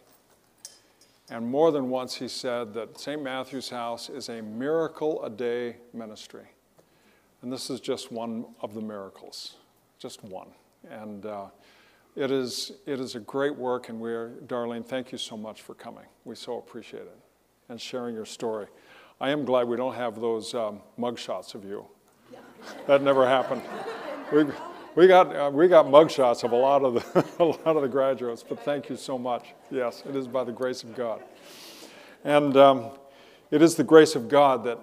And 1.29 1.47
more 1.47 1.71
than 1.71 1.89
once 1.89 2.13
he 2.13 2.27
said 2.27 2.73
that 2.73 2.99
St. 2.99 3.23
Matthew's 3.23 3.69
House 3.69 4.09
is 4.09 4.27
a 4.27 4.41
miracle 4.41 5.23
a 5.23 5.29
day 5.29 5.77
ministry. 5.93 6.45
And 7.41 7.51
this 7.51 7.69
is 7.69 7.79
just 7.79 8.11
one 8.11 8.45
of 8.61 8.73
the 8.73 8.81
miracles, 8.81 9.55
just 9.97 10.21
one. 10.25 10.49
And 10.89 11.25
uh, 11.25 11.45
it, 12.17 12.31
is, 12.31 12.73
it 12.85 12.99
is 12.99 13.15
a 13.15 13.21
great 13.21 13.55
work, 13.55 13.87
and 13.87 13.97
we're, 13.97 14.31
Darlene, 14.45 14.85
thank 14.85 15.13
you 15.13 15.17
so 15.17 15.37
much 15.37 15.61
for 15.61 15.73
coming. 15.73 16.05
We 16.25 16.35
so 16.35 16.57
appreciate 16.57 17.03
it 17.03 17.17
and 17.69 17.79
sharing 17.79 18.13
your 18.13 18.25
story. 18.25 18.67
I 19.21 19.31
am 19.31 19.43
glad 19.43 19.67
we 19.67 19.75
don't 19.75 19.95
have 19.95 20.19
those 20.21 20.53
um, 20.53 20.79
mugshots 20.97 21.53
of 21.55 21.65
you. 21.65 21.85
That 22.87 23.01
never 23.01 23.25
happened. 23.25 23.61
We, 24.33 24.45
we 24.95 25.07
got, 25.07 25.35
uh, 25.35 25.49
we 25.53 25.67
got 25.67 25.85
mugshots 25.85 26.43
of 26.43 26.51
a 26.51 26.55
lot, 26.55 26.83
of 26.83 26.93
the, 26.95 27.25
a 27.39 27.43
lot 27.43 27.67
of 27.67 27.81
the 27.81 27.87
graduates, 27.87 28.43
but 28.47 28.63
thank 28.63 28.89
you 28.89 28.95
so 28.95 29.17
much. 29.17 29.53
Yes, 29.71 30.03
it 30.07 30.15
is 30.15 30.27
by 30.27 30.43
the 30.43 30.51
grace 30.51 30.83
of 30.83 30.95
God. 30.95 31.21
And 32.23 32.55
um, 32.57 32.91
it 33.51 33.61
is 33.61 33.75
the 33.75 33.83
grace 33.83 34.15
of 34.15 34.27
God 34.27 34.63
that, 34.65 34.79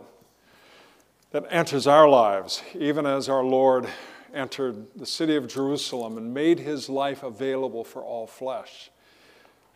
that 1.32 1.44
enters 1.50 1.86
our 1.86 2.08
lives, 2.08 2.62
even 2.74 3.06
as 3.06 3.28
our 3.28 3.44
Lord 3.44 3.88
entered 4.34 4.86
the 4.96 5.06
city 5.06 5.36
of 5.36 5.48
Jerusalem 5.48 6.18
and 6.18 6.32
made 6.32 6.60
his 6.60 6.88
life 6.88 7.22
available 7.22 7.84
for 7.84 8.02
all 8.02 8.26
flesh. 8.26 8.90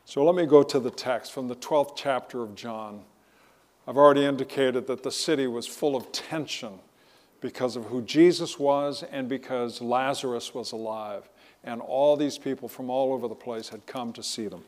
So 0.04 0.24
let 0.24 0.34
me 0.34 0.46
go 0.46 0.62
to 0.62 0.80
the 0.80 0.90
text 0.90 1.32
from 1.32 1.48
the 1.48 1.56
12th 1.56 1.92
chapter 1.96 2.42
of 2.42 2.54
John. 2.54 3.04
I've 3.86 3.96
already 3.96 4.24
indicated 4.24 4.86
that 4.86 5.02
the 5.02 5.10
city 5.10 5.46
was 5.46 5.66
full 5.66 5.96
of 5.96 6.12
tension 6.12 6.78
because 7.40 7.76
of 7.76 7.86
who 7.86 8.02
Jesus 8.02 8.58
was 8.58 9.02
and 9.10 9.28
because 9.28 9.80
Lazarus 9.80 10.54
was 10.54 10.72
alive. 10.72 11.28
And 11.64 11.80
all 11.80 12.16
these 12.16 12.38
people 12.38 12.68
from 12.68 12.90
all 12.90 13.12
over 13.12 13.28
the 13.28 13.34
place 13.34 13.68
had 13.68 13.86
come 13.86 14.12
to 14.14 14.22
see 14.22 14.48
them. 14.48 14.64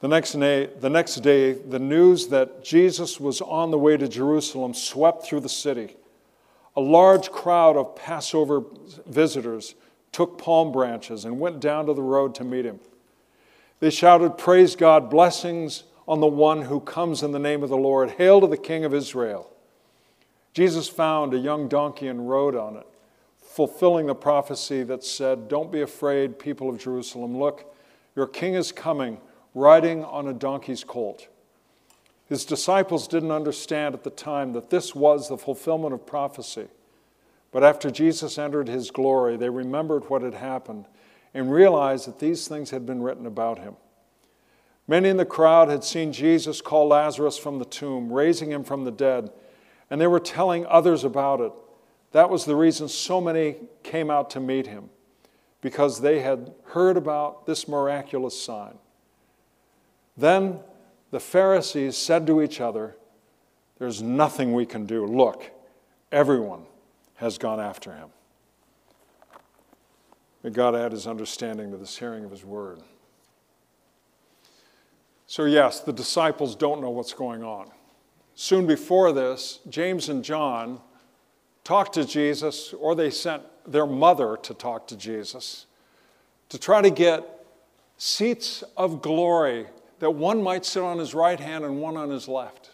The 0.00 0.08
next, 0.08 0.32
day, 0.32 0.66
the 0.66 0.90
next 0.90 1.16
day, 1.16 1.52
the 1.54 1.78
news 1.78 2.28
that 2.28 2.62
Jesus 2.62 3.18
was 3.18 3.40
on 3.40 3.70
the 3.70 3.78
way 3.78 3.96
to 3.96 4.06
Jerusalem 4.06 4.74
swept 4.74 5.24
through 5.24 5.40
the 5.40 5.48
city. 5.48 5.96
A 6.76 6.80
large 6.80 7.30
crowd 7.30 7.76
of 7.76 7.96
Passover 7.96 8.62
visitors 9.06 9.74
took 10.12 10.36
palm 10.38 10.70
branches 10.70 11.24
and 11.24 11.40
went 11.40 11.60
down 11.60 11.86
to 11.86 11.94
the 11.94 12.02
road 12.02 12.34
to 12.34 12.44
meet 12.44 12.66
him. 12.66 12.78
They 13.80 13.90
shouted, 13.90 14.36
Praise 14.36 14.76
God, 14.76 15.08
blessings 15.08 15.84
on 16.06 16.20
the 16.20 16.26
one 16.26 16.62
who 16.62 16.80
comes 16.80 17.22
in 17.22 17.32
the 17.32 17.38
name 17.38 17.62
of 17.62 17.68
the 17.68 17.76
Lord. 17.76 18.10
Hail 18.12 18.40
to 18.40 18.46
the 18.46 18.56
King 18.56 18.84
of 18.84 18.94
Israel. 18.94 19.50
Jesus 20.54 20.88
found 20.88 21.34
a 21.34 21.38
young 21.38 21.68
donkey 21.68 22.08
and 22.08 22.30
rode 22.30 22.56
on 22.56 22.76
it, 22.76 22.86
fulfilling 23.40 24.06
the 24.06 24.14
prophecy 24.14 24.82
that 24.84 25.04
said, 25.04 25.48
Don't 25.48 25.70
be 25.70 25.82
afraid, 25.82 26.38
people 26.38 26.70
of 26.70 26.78
Jerusalem. 26.78 27.36
Look, 27.36 27.74
your 28.14 28.26
king 28.26 28.54
is 28.54 28.72
coming, 28.72 29.18
riding 29.54 30.04
on 30.04 30.28
a 30.28 30.32
donkey's 30.32 30.84
colt. 30.84 31.26
His 32.28 32.44
disciples 32.44 33.06
didn't 33.06 33.30
understand 33.30 33.94
at 33.94 34.02
the 34.02 34.10
time 34.10 34.52
that 34.54 34.70
this 34.70 34.94
was 34.94 35.28
the 35.28 35.36
fulfillment 35.36 35.94
of 35.94 36.06
prophecy. 36.06 36.68
But 37.52 37.62
after 37.62 37.90
Jesus 37.90 38.38
entered 38.38 38.68
his 38.68 38.90
glory, 38.90 39.36
they 39.36 39.48
remembered 39.48 40.08
what 40.08 40.22
had 40.22 40.34
happened 40.34 40.86
and 41.32 41.52
realized 41.52 42.06
that 42.06 42.18
these 42.18 42.48
things 42.48 42.70
had 42.70 42.86
been 42.86 43.02
written 43.02 43.26
about 43.26 43.58
him. 43.58 43.76
Many 44.88 45.08
in 45.08 45.16
the 45.16 45.24
crowd 45.24 45.68
had 45.68 45.82
seen 45.82 46.12
Jesus 46.12 46.60
call 46.60 46.88
Lazarus 46.88 47.36
from 47.36 47.58
the 47.58 47.64
tomb, 47.64 48.12
raising 48.12 48.50
him 48.50 48.62
from 48.62 48.84
the 48.84 48.92
dead, 48.92 49.30
and 49.90 50.00
they 50.00 50.06
were 50.06 50.20
telling 50.20 50.64
others 50.66 51.02
about 51.02 51.40
it. 51.40 51.52
That 52.12 52.30
was 52.30 52.44
the 52.44 52.56
reason 52.56 52.88
so 52.88 53.20
many 53.20 53.56
came 53.82 54.10
out 54.10 54.30
to 54.30 54.40
meet 54.40 54.68
him, 54.68 54.90
because 55.60 56.00
they 56.00 56.20
had 56.20 56.54
heard 56.66 56.96
about 56.96 57.46
this 57.46 57.66
miraculous 57.66 58.40
sign. 58.40 58.78
Then 60.16 60.60
the 61.10 61.20
Pharisees 61.20 61.96
said 61.96 62.26
to 62.28 62.40
each 62.40 62.60
other, 62.60 62.96
There's 63.78 64.00
nothing 64.00 64.54
we 64.54 64.66
can 64.66 64.86
do. 64.86 65.04
Look, 65.04 65.50
everyone 66.12 66.62
has 67.16 67.38
gone 67.38 67.60
after 67.60 67.92
him. 67.92 68.10
May 70.42 70.50
God 70.50 70.76
add 70.76 70.92
his 70.92 71.08
understanding 71.08 71.72
to 71.72 71.76
this 71.76 71.98
hearing 71.98 72.24
of 72.24 72.30
his 72.30 72.44
word. 72.44 72.80
So, 75.26 75.44
yes, 75.44 75.80
the 75.80 75.92
disciples 75.92 76.54
don't 76.54 76.80
know 76.80 76.90
what's 76.90 77.12
going 77.12 77.42
on. 77.42 77.70
Soon 78.34 78.66
before 78.66 79.12
this, 79.12 79.60
James 79.68 80.08
and 80.08 80.22
John 80.22 80.80
talked 81.64 81.94
to 81.94 82.04
Jesus, 82.04 82.72
or 82.74 82.94
they 82.94 83.10
sent 83.10 83.42
their 83.66 83.86
mother 83.86 84.36
to 84.42 84.54
talk 84.54 84.86
to 84.88 84.96
Jesus 84.96 85.66
to 86.48 86.58
try 86.58 86.80
to 86.80 86.90
get 86.90 87.44
seats 87.98 88.62
of 88.76 89.02
glory 89.02 89.66
that 89.98 90.10
one 90.10 90.42
might 90.42 90.64
sit 90.64 90.82
on 90.82 90.98
his 90.98 91.14
right 91.14 91.40
hand 91.40 91.64
and 91.64 91.80
one 91.80 91.96
on 91.96 92.10
his 92.10 92.28
left. 92.28 92.70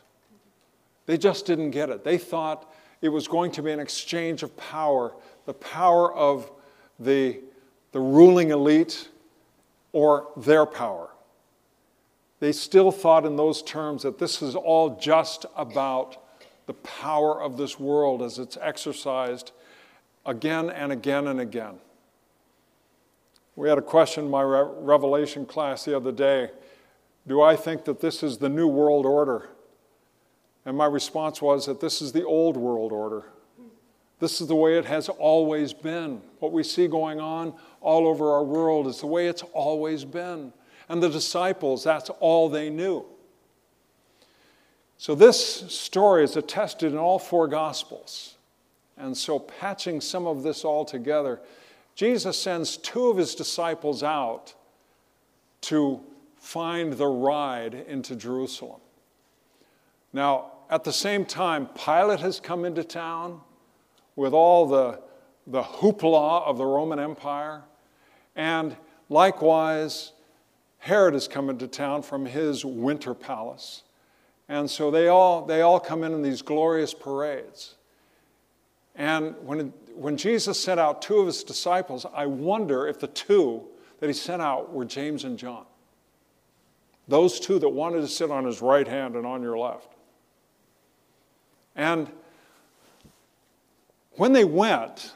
They 1.07 1.17
just 1.17 1.47
didn't 1.47 1.71
get 1.71 1.89
it. 1.89 2.05
They 2.05 2.19
thought 2.19 2.71
it 3.01 3.09
was 3.09 3.29
going 3.29 3.53
to 3.53 3.63
be 3.63 3.71
an 3.71 3.81
exchange 3.81 4.43
of 4.43 4.55
power, 4.57 5.15
the 5.47 5.55
power 5.55 6.13
of 6.13 6.51
the, 6.99 7.41
the 7.93 8.01
ruling 8.01 8.51
elite 8.51 9.09
or 9.93 10.29
their 10.37 10.67
power 10.67 11.12
they 12.43 12.51
still 12.51 12.91
thought 12.91 13.25
in 13.25 13.37
those 13.37 13.63
terms 13.63 14.03
that 14.03 14.19
this 14.19 14.43
is 14.43 14.57
all 14.57 14.99
just 14.99 15.47
about 15.57 16.17
the 16.67 16.73
power 16.73 17.41
of 17.41 17.57
this 17.57 17.79
world 17.79 18.21
as 18.21 18.41
it's 18.41 18.59
exercised 18.61 19.53
again 20.27 20.69
and 20.69 20.91
again 20.91 21.29
and 21.29 21.39
again. 21.39 21.75
We 23.55 23.69
had 23.69 23.79
a 23.79 23.83
question 23.83 24.25
in 24.25 24.31
my 24.33 24.43
Revelation 24.43 25.47
class 25.47 25.85
the 25.85 25.97
other 25.97 26.11
day 26.11 26.51
Do 27.29 27.41
I 27.41 27.55
think 27.55 27.85
that 27.85 28.01
this 28.01 28.25
is 28.25 28.39
the 28.39 28.49
new 28.49 28.67
world 28.67 29.07
order? 29.07 29.49
And 30.65 30.77
my 30.77 30.87
response 30.87 31.41
was 31.41 31.67
that 31.67 31.81
this 31.81 32.03
is 32.03 32.11
the 32.11 32.25
old 32.25 32.57
world 32.57 32.91
order. 32.91 33.27
This 34.19 34.41
is 34.41 34.49
the 34.49 34.57
way 34.57 34.77
it 34.77 34.87
has 34.87 35.09
always 35.09 35.73
been. 35.73 36.21
What 36.41 36.51
we 36.51 36.65
see 36.65 36.89
going 36.89 37.21
on 37.21 37.55
all 37.81 38.09
over 38.09 38.33
our 38.33 38.43
world 38.43 38.89
is 38.89 38.99
the 38.99 39.07
way 39.07 39.29
it's 39.29 39.45
always 39.53 40.05
been. 40.05 40.53
And 40.89 41.03
the 41.03 41.09
disciples, 41.09 41.85
that's 41.85 42.11
all 42.21 42.49
they 42.49 42.71
knew. 42.71 43.05
So 44.99 45.15
this 45.15 45.73
story 45.73 46.23
is 46.25 46.37
attested 46.37 46.93
in 46.93 46.99
all 46.99 47.19
four 47.19 47.49
Gospels. 47.49 48.37
And 48.97 49.17
so, 49.17 49.39
patching 49.39 50.01
some 50.01 50.27
of 50.27 50.43
this 50.43 50.65
all 50.65 50.85
together, 50.85 51.41
Jesus 51.95 52.39
sends 52.39 52.77
two 52.77 53.09
of 53.09 53.17
his 53.17 53.35
disciples 53.35 54.03
out 54.03 54.55
to 55.63 56.01
find 56.37 56.93
the 56.93 57.07
ride 57.07 57.75
into 57.75 58.15
Jerusalem. 58.15 58.81
Now, 60.13 60.53
at 60.71 60.85
the 60.85 60.93
same 60.93 61.25
time, 61.25 61.69
Pilate 61.75 62.21
has 62.21 62.41
come 62.41 62.65
into 62.65 62.85
town 62.85 63.41
with 64.17 64.33
all 64.33 64.67
the, 64.67 65.01
the 65.47 65.63
hoopla 65.63 66.43
of 66.45 66.59
the 66.59 66.65
Roman 66.65 66.99
Empire. 66.99 67.63
And 68.37 68.77
likewise, 69.09 70.13
Herod 70.83 71.15
has 71.15 71.29
come 71.29 71.49
into 71.49 71.69
town 71.69 72.03
from 72.03 72.27
his 72.27 72.65
winter 72.65 73.15
palace. 73.15 73.85
And 74.49 74.69
so 74.69 74.91
they 74.91 75.07
all, 75.07 75.45
they 75.45 75.61
all 75.61 75.79
come 75.79 76.03
in 76.03 76.13
in 76.13 76.23
these 76.23 76.43
glorious 76.43 76.93
parades. 76.93 77.77
And 78.97 79.37
when, 79.45 79.73
when 79.95 80.17
Jesus 80.17 80.59
sent 80.59 80.81
out 80.81 81.01
two 81.01 81.19
of 81.19 81.27
his 81.27 81.45
disciples, 81.45 82.05
I 82.13 82.27
wonder 82.27 82.89
if 82.89 82.99
the 82.99 83.07
two 83.07 83.63
that 84.01 84.09
he 84.09 84.13
sent 84.13 84.43
out 84.43 84.73
were 84.73 84.85
James 84.85 85.23
and 85.23 85.39
John. 85.39 85.67
Those 87.07 87.39
two 87.39 87.61
that 87.61 87.69
wanted 87.69 88.01
to 88.01 88.09
sit 88.09 88.33
on 88.33 88.45
his 88.45 88.61
right 88.61 88.89
hand 88.89 89.15
and 89.15 89.25
on 89.25 89.41
your 89.41 89.57
left. 89.57 89.95
And 91.77 92.11
when 94.17 94.33
they 94.33 94.45
went, 94.45 95.13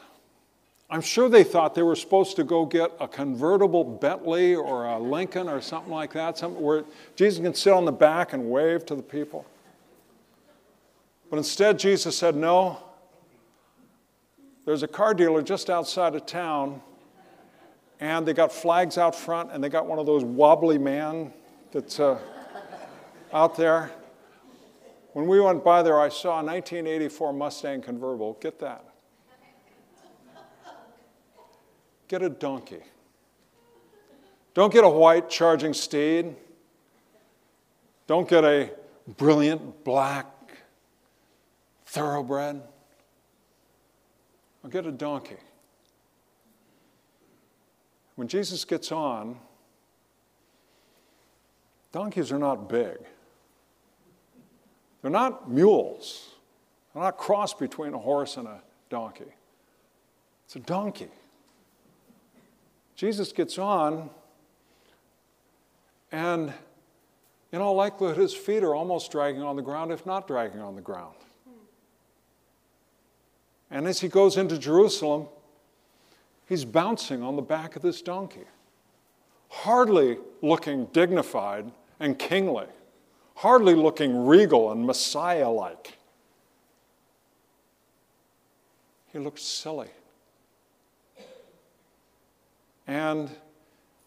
I'm 0.89 1.01
sure 1.01 1.27
they 1.27 1.43
thought 1.43 1.75
they 1.75 1.83
were 1.83 1.97
supposed 1.97 2.37
to 2.37 2.45
go 2.45 2.65
get 2.65 2.91
a 2.99 3.07
convertible 3.07 3.83
Bentley 3.83 4.55
or 4.55 4.85
a 4.85 4.97
Lincoln 4.97 5.49
or 5.49 5.59
something 5.59 5.91
like 5.91 6.13
that, 6.13 6.37
something 6.37 6.61
where 6.61 6.85
Jesus 7.15 7.43
can 7.43 7.53
sit 7.53 7.73
on 7.73 7.83
the 7.83 7.91
back 7.91 8.31
and 8.31 8.49
wave 8.49 8.85
to 8.85 8.95
the 8.95 9.03
people. 9.03 9.45
But 11.29 11.37
instead, 11.37 11.77
Jesus 11.77 12.17
said, 12.17 12.37
No, 12.37 12.81
there's 14.65 14.83
a 14.83 14.87
car 14.87 15.13
dealer 15.13 15.41
just 15.41 15.69
outside 15.69 16.15
of 16.15 16.25
town, 16.25 16.81
and 17.99 18.25
they 18.25 18.33
got 18.33 18.53
flags 18.53 18.97
out 18.97 19.13
front, 19.13 19.51
and 19.51 19.61
they 19.61 19.67
got 19.67 19.87
one 19.87 19.99
of 19.99 20.05
those 20.05 20.23
wobbly 20.23 20.77
man 20.77 21.33
that's 21.71 21.99
uh, 21.99 22.17
out 23.33 23.57
there. 23.57 23.91
When 25.11 25.27
we 25.27 25.41
went 25.41 25.65
by 25.65 25.83
there, 25.83 25.99
I 25.99 26.07
saw 26.07 26.39
a 26.39 26.43
1984 26.43 27.33
Mustang 27.33 27.81
convertible. 27.81 28.37
Get 28.39 28.59
that. 28.59 28.86
Get 32.07 32.21
a 32.21 32.29
donkey. 32.29 32.81
Don't 34.53 34.71
get 34.71 34.83
a 34.83 34.89
white 34.89 35.29
charging 35.29 35.73
steed. 35.73 36.35
Don't 38.07 38.27
get 38.27 38.43
a 38.43 38.71
brilliant 39.17 39.83
black 39.83 40.25
thoroughbred. 41.85 42.61
I'll 44.63 44.69
get 44.69 44.85
a 44.85 44.91
donkey. 44.91 45.37
When 48.15 48.27
Jesus 48.27 48.65
gets 48.65 48.91
on, 48.91 49.37
donkeys 51.91 52.31
are 52.31 52.39
not 52.39 52.67
big. 52.67 52.97
They're 55.01 55.11
not 55.11 55.49
mules. 55.51 56.29
They're 56.93 57.03
not 57.03 57.17
cross 57.17 57.53
between 57.53 57.93
a 57.93 57.99
horse 57.99 58.37
and 58.37 58.47
a 58.47 58.61
donkey. 58.89 59.31
It's 60.45 60.55
a 60.55 60.59
donkey. 60.59 61.09
Jesus 62.97 63.31
gets 63.31 63.57
on, 63.57 64.09
and 66.11 66.53
in 67.53 67.61
all 67.61 67.75
likelihood, 67.75 68.17
his 68.17 68.33
feet 68.33 68.63
are 68.63 68.75
almost 68.75 69.09
dragging 69.11 69.41
on 69.41 69.55
the 69.55 69.61
ground, 69.61 69.93
if 69.93 70.05
not 70.05 70.27
dragging 70.27 70.59
on 70.59 70.75
the 70.75 70.81
ground. 70.81 71.15
And 73.71 73.87
as 73.87 74.01
he 74.01 74.09
goes 74.09 74.35
into 74.35 74.57
Jerusalem, 74.57 75.27
he's 76.47 76.65
bouncing 76.65 77.23
on 77.23 77.37
the 77.37 77.41
back 77.41 77.77
of 77.77 77.81
this 77.81 78.01
donkey, 78.01 78.45
hardly 79.47 80.17
looking 80.41 80.87
dignified 80.87 81.71
and 82.01 82.19
kingly 82.19 82.67
hardly 83.37 83.75
looking 83.75 84.25
regal 84.25 84.71
and 84.71 84.83
Messiah 84.83 85.49
like. 85.49 85.95
He 89.13 89.19
looked 89.19 89.39
silly. 89.39 89.89
And 92.87 93.29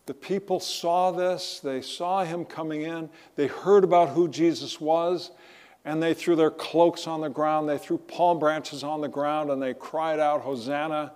the 0.06 0.14
people 0.14 0.58
saw 0.58 1.12
this, 1.12 1.60
they 1.60 1.82
saw 1.82 2.24
him 2.24 2.44
coming 2.44 2.82
in, 2.82 3.10
they 3.36 3.46
heard 3.46 3.84
about 3.84 4.08
who 4.08 4.26
Jesus 4.26 4.80
was, 4.80 5.30
and 5.84 6.02
they 6.02 6.14
threw 6.14 6.34
their 6.34 6.50
cloaks 6.50 7.06
on 7.06 7.20
the 7.20 7.28
ground, 7.28 7.68
they 7.68 7.78
threw 7.78 7.98
palm 7.98 8.38
branches 8.38 8.82
on 8.82 9.02
the 9.02 9.08
ground, 9.08 9.50
and 9.50 9.62
they 9.62 9.74
cried 9.74 10.18
out, 10.18 10.40
Hosanna, 10.40 11.12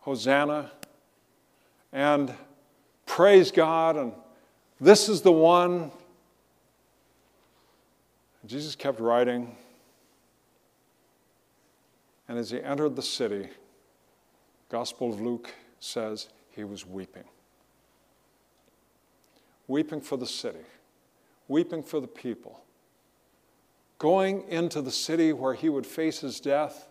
Hosanna, 0.00 0.70
and 1.92 2.34
praise 3.06 3.50
God, 3.50 3.96
and 3.96 4.12
this 4.80 5.08
is 5.08 5.22
the 5.22 5.32
one. 5.32 5.90
Jesus 8.44 8.74
kept 8.74 9.00
riding, 9.00 9.54
and 12.28 12.38
as 12.38 12.50
he 12.50 12.60
entered 12.60 12.96
the 12.96 13.02
city, 13.02 13.48
Gospel 14.68 15.12
of 15.12 15.20
Luke 15.20 15.54
says 15.78 16.28
he 16.54 16.64
was 16.64 16.86
weeping. 16.86 17.24
Weeping 19.66 20.00
for 20.00 20.16
the 20.16 20.26
city, 20.26 20.64
weeping 21.48 21.82
for 21.82 22.00
the 22.00 22.06
people. 22.06 22.60
Going 23.98 24.44
into 24.48 24.82
the 24.82 24.90
city 24.90 25.32
where 25.32 25.54
he 25.54 25.68
would 25.68 25.86
face 25.86 26.20
his 26.20 26.40
death, 26.40 26.88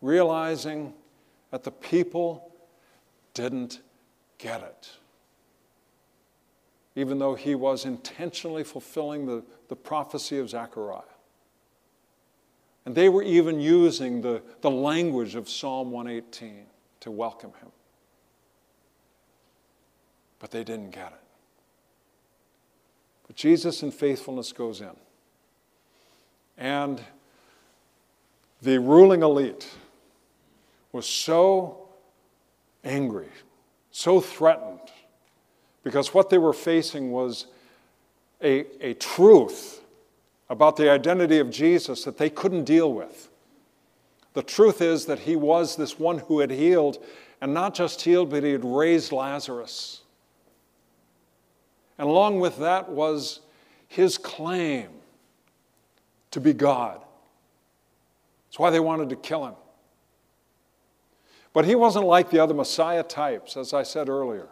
realizing 0.00 0.94
that 1.50 1.62
the 1.62 1.70
people 1.70 2.52
didn't 3.34 3.80
get 4.38 4.62
it 4.62 4.90
even 6.94 7.18
though 7.18 7.34
he 7.34 7.54
was 7.54 7.84
intentionally 7.84 8.64
fulfilling 8.64 9.26
the, 9.26 9.42
the 9.68 9.76
prophecy 9.76 10.38
of 10.38 10.50
Zechariah. 10.50 11.02
And 12.84 12.94
they 12.94 13.08
were 13.08 13.22
even 13.22 13.60
using 13.60 14.20
the, 14.20 14.42
the 14.60 14.70
language 14.70 15.34
of 15.34 15.48
Psalm 15.48 15.90
118 15.90 16.66
to 17.00 17.10
welcome 17.10 17.52
him. 17.60 17.70
But 20.42 20.50
they 20.50 20.64
didn't 20.64 20.90
get 20.90 21.06
it. 21.06 21.20
But 23.26 23.36
Jesus 23.36 23.82
in 23.82 23.92
faithfulness 23.92 24.52
goes 24.52 24.82
in. 24.82 24.94
And 26.58 27.00
the 28.60 28.78
ruling 28.78 29.22
elite 29.22 29.66
was 30.92 31.06
so 31.06 31.88
angry, 32.84 33.28
so 33.90 34.20
threatened 34.20 34.80
because 35.84 36.12
what 36.12 36.28
they 36.28 36.38
were 36.38 36.52
facing 36.52 37.10
was 37.10 37.46
a, 38.42 38.66
a 38.80 38.94
truth 38.94 39.80
about 40.50 40.76
the 40.76 40.90
identity 40.90 41.38
of 41.38 41.50
Jesus 41.50 42.04
that 42.04 42.18
they 42.18 42.30
couldn't 42.30 42.64
deal 42.64 42.92
with. 42.92 43.28
The 44.34 44.42
truth 44.42 44.80
is 44.80 45.06
that 45.06 45.20
he 45.20 45.36
was 45.36 45.76
this 45.76 45.98
one 45.98 46.18
who 46.18 46.40
had 46.40 46.50
healed, 46.50 46.98
and 47.40 47.52
not 47.54 47.74
just 47.74 48.02
healed, 48.02 48.30
but 48.30 48.42
he 48.42 48.52
had 48.52 48.64
raised 48.64 49.12
Lazarus. 49.12 50.01
And 52.02 52.10
along 52.10 52.40
with 52.40 52.58
that 52.58 52.88
was 52.88 53.38
his 53.86 54.18
claim 54.18 54.88
to 56.32 56.40
be 56.40 56.52
God. 56.52 57.00
That's 58.48 58.58
why 58.58 58.70
they 58.70 58.80
wanted 58.80 59.10
to 59.10 59.14
kill 59.14 59.46
him. 59.46 59.54
But 61.52 61.64
he 61.64 61.76
wasn't 61.76 62.06
like 62.06 62.28
the 62.28 62.40
other 62.40 62.54
Messiah 62.54 63.04
types, 63.04 63.56
as 63.56 63.72
I 63.72 63.84
said 63.84 64.08
earlier. 64.08 64.48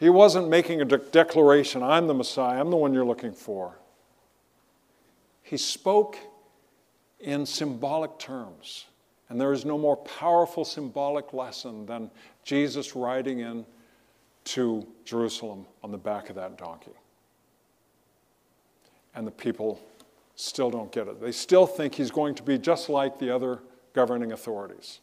He 0.00 0.08
wasn't 0.08 0.48
making 0.48 0.80
a 0.80 0.86
de- 0.86 0.96
declaration, 0.96 1.82
I'm 1.82 2.06
the 2.06 2.14
Messiah, 2.14 2.58
I'm 2.58 2.70
the 2.70 2.76
one 2.76 2.94
you're 2.94 3.04
looking 3.04 3.34
for. 3.34 3.78
He 5.42 5.58
spoke 5.58 6.16
in 7.20 7.44
symbolic 7.44 8.18
terms. 8.18 8.86
And 9.28 9.38
there 9.38 9.52
is 9.52 9.66
no 9.66 9.76
more 9.76 9.98
powerful 9.98 10.64
symbolic 10.64 11.34
lesson 11.34 11.84
than 11.84 12.10
Jesus 12.44 12.96
riding 12.96 13.40
in 13.40 13.66
to 14.46 14.86
Jerusalem 15.04 15.66
on 15.82 15.90
the 15.90 15.98
back 15.98 16.30
of 16.30 16.36
that 16.36 16.56
donkey. 16.56 16.92
And 19.14 19.26
the 19.26 19.32
people 19.32 19.80
still 20.36 20.70
don't 20.70 20.92
get 20.92 21.08
it. 21.08 21.20
They 21.20 21.32
still 21.32 21.66
think 21.66 21.94
he's 21.94 22.10
going 22.10 22.34
to 22.36 22.42
be 22.42 22.58
just 22.58 22.88
like 22.88 23.18
the 23.18 23.34
other 23.34 23.60
governing 23.92 24.32
authorities. 24.32 25.00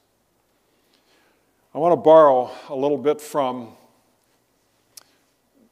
I 1.73 1.79
want 1.79 1.91
to 1.91 1.97
borrow 1.97 2.51
a 2.69 2.75
little 2.75 2.97
bit 2.97 3.19
from 3.19 3.69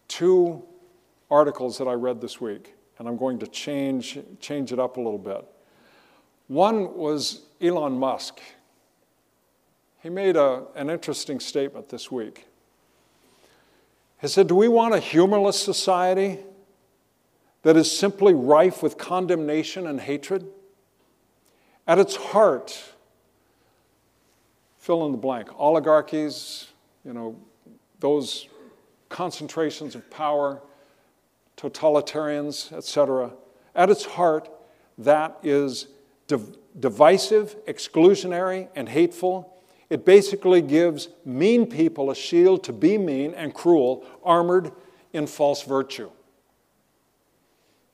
two 0.08 0.64
articles 1.30 1.78
that 1.78 1.88
I 1.88 1.94
read 1.94 2.20
this 2.20 2.42
week, 2.42 2.74
and 2.98 3.08
I'm 3.08 3.18
going 3.18 3.40
to 3.40 3.48
change, 3.48 4.20
change 4.40 4.74
it 4.74 4.80
up 4.80 4.98
a 4.98 5.00
little 5.00 5.20
bit. 5.20 5.46
One 6.48 6.98
was 6.98 7.44
Elon 7.62 7.94
Musk. 7.94 8.42
He 10.02 10.10
made 10.10 10.36
a, 10.36 10.64
an 10.76 10.90
interesting 10.90 11.40
statement 11.40 11.88
this 11.88 12.12
week. 12.12 12.48
He 14.22 14.28
said, 14.28 14.48
Do 14.48 14.56
we 14.56 14.68
want 14.68 14.94
a 14.94 15.00
humorless 15.00 15.60
society 15.60 16.40
that 17.64 17.76
is 17.76 17.92
simply 17.92 18.36
rife 18.36 18.84
with 18.84 18.98
condemnation 18.98 19.88
and 19.88 20.00
hatred? 20.00 20.46
At 21.88 21.98
its 21.98 22.16
heart, 22.16 22.80
fill 24.78 25.06
in 25.08 25.12
the 25.12 25.18
blank, 25.18 25.50
oligarchies, 25.60 26.68
you 27.04 27.14
know, 27.14 27.36
those 28.00 28.48
concentrations 29.10 29.96
of 29.96 30.10
power, 30.12 30.62
totalitarians, 31.58 32.72
etc. 32.72 33.34
At 33.76 33.90
its 33.90 34.06
heart, 34.06 34.50
that 35.00 35.38
is 35.42 35.88
div- 36.28 36.58
divisive, 36.80 37.56
exclusionary, 37.66 38.68
and 38.76 38.88
hateful. 38.88 39.51
It 39.92 40.06
basically 40.06 40.62
gives 40.62 41.10
mean 41.26 41.68
people 41.68 42.12
a 42.12 42.16
shield 42.16 42.64
to 42.64 42.72
be 42.72 42.98
mean 42.98 43.34
and 43.34 43.54
cruel, 43.54 44.06
armored 44.24 44.72
in 45.12 45.28
false 45.28 45.64
virtue. 45.64 46.10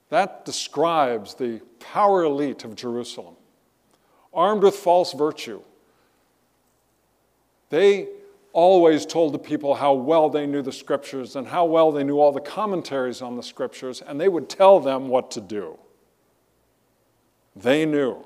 That 0.09 0.45
describes 0.45 1.33
the 1.33 1.59
power 1.79 2.23
elite 2.23 2.63
of 2.63 2.75
Jerusalem, 2.75 3.33
armed 4.31 4.61
with 4.61 4.75
false 4.75 5.11
virtue. 5.13 5.59
They 7.71 8.09
always 8.53 9.03
told 9.03 9.33
the 9.33 9.39
people 9.39 9.73
how 9.73 9.93
well 9.93 10.29
they 10.29 10.45
knew 10.45 10.61
the 10.61 10.71
scriptures 10.71 11.35
and 11.35 11.47
how 11.47 11.65
well 11.65 11.91
they 11.91 12.03
knew 12.03 12.19
all 12.19 12.31
the 12.31 12.39
commentaries 12.39 13.23
on 13.23 13.35
the 13.35 13.43
scriptures, 13.43 14.03
and 14.05 14.21
they 14.21 14.27
would 14.27 14.49
tell 14.49 14.79
them 14.79 15.07
what 15.07 15.31
to 15.31 15.41
do. 15.41 15.79
They 17.55 17.87
knew. 17.87 18.23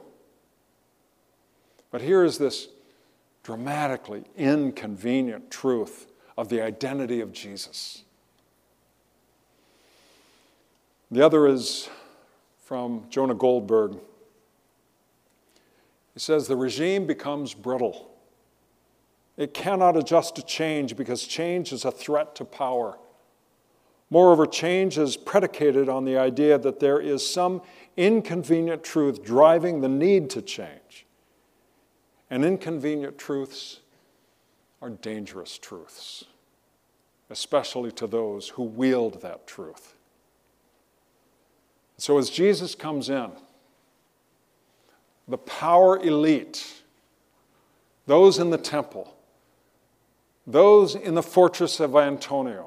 But 1.90 2.02
here 2.02 2.26
is 2.26 2.38
this 2.38 2.68
dramatically 3.44 4.24
inconvenient 4.36 5.50
truth 5.50 6.08
of 6.38 6.50
the 6.50 6.62
identity 6.62 7.22
of 7.22 7.32
Jesus. 7.32 8.04
The 11.10 11.26
other 11.26 11.48
is 11.48 11.90
from 12.64 13.06
Jonah 13.10 13.36
Goldberg. 13.36 13.98
He 16.14 16.20
says 16.20 16.48
the 16.48 16.56
regime 16.56 17.06
becomes 17.06 17.54
brittle. 17.54 18.10
It 19.38 19.54
cannot 19.54 19.98
adjust 19.98 20.36
to 20.36 20.44
change 20.44 20.96
because 20.96 21.24
change 21.26 21.74
is 21.74 21.84
a 21.84 21.92
threat 21.92 22.36
to 22.36 22.46
power. 22.46 22.98
Moreover, 24.10 24.46
change 24.46 24.98
is 24.98 25.16
predicated 25.16 25.88
on 25.90 26.06
the 26.06 26.18
idea 26.18 26.58
that 26.58 26.80
there 26.80 27.00
is 27.00 27.28
some 27.28 27.62
inconvenient 27.96 28.84
truth 28.84 29.24
driving 29.24 29.82
the 29.82 29.90
need 29.90 30.30
to 30.32 30.42
change. 30.42 31.06
And 32.32 32.46
inconvenient 32.46 33.18
truths 33.18 33.82
are 34.82 34.90
dangerous 34.90 35.58
truths, 35.58 36.24
especially 37.30 37.92
to 37.92 38.08
those 38.08 38.50
who 38.50 38.64
wield 38.64 39.22
that 39.22 39.46
truth. 39.46 39.96
So 41.98 42.18
as 42.18 42.30
Jesus 42.30 42.74
comes 42.74 43.10
in, 43.10 43.32
the 45.28 45.38
power 45.38 46.00
elite, 46.00 46.82
those 48.08 48.40
in 48.40 48.50
the 48.50 48.58
temple, 48.58 49.14
those 50.48 50.96
in 50.96 51.14
the 51.16 51.24
fortress 51.24 51.82
of 51.82 51.96
Antonia, 51.98 52.64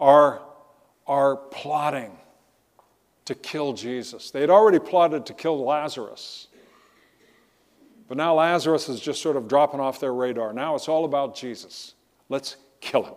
are, 0.00 0.42
are 1.06 1.36
plotting 1.36 2.16
to 3.24 3.34
kill 3.36 3.72
Jesus. 3.72 4.32
They 4.32 4.40
had 4.40 4.50
already 4.50 4.80
plotted 4.80 5.26
to 5.26 5.32
kill 5.32 5.64
Lazarus. 5.64 6.48
But 8.10 8.16
now 8.16 8.34
Lazarus 8.34 8.88
is 8.88 8.98
just 8.98 9.22
sort 9.22 9.36
of 9.36 9.46
dropping 9.46 9.78
off 9.78 10.00
their 10.00 10.12
radar. 10.12 10.52
Now 10.52 10.74
it's 10.74 10.88
all 10.88 11.04
about 11.04 11.36
Jesus. 11.36 11.94
Let's 12.28 12.56
kill 12.80 13.04
him. 13.04 13.14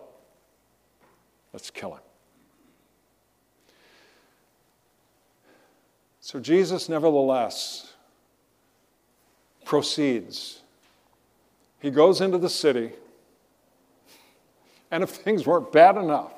Let's 1.52 1.68
kill 1.68 1.94
him. 1.94 2.00
So 6.20 6.38
Jesus, 6.38 6.88
nevertheless, 6.88 7.92
proceeds. 9.64 10.60
He 11.80 11.90
goes 11.90 12.20
into 12.20 12.38
the 12.38 12.48
city, 12.48 12.92
and 14.92 15.02
if 15.02 15.10
things 15.24 15.44
weren't 15.44 15.72
bad 15.72 15.96
enough, 15.96 16.34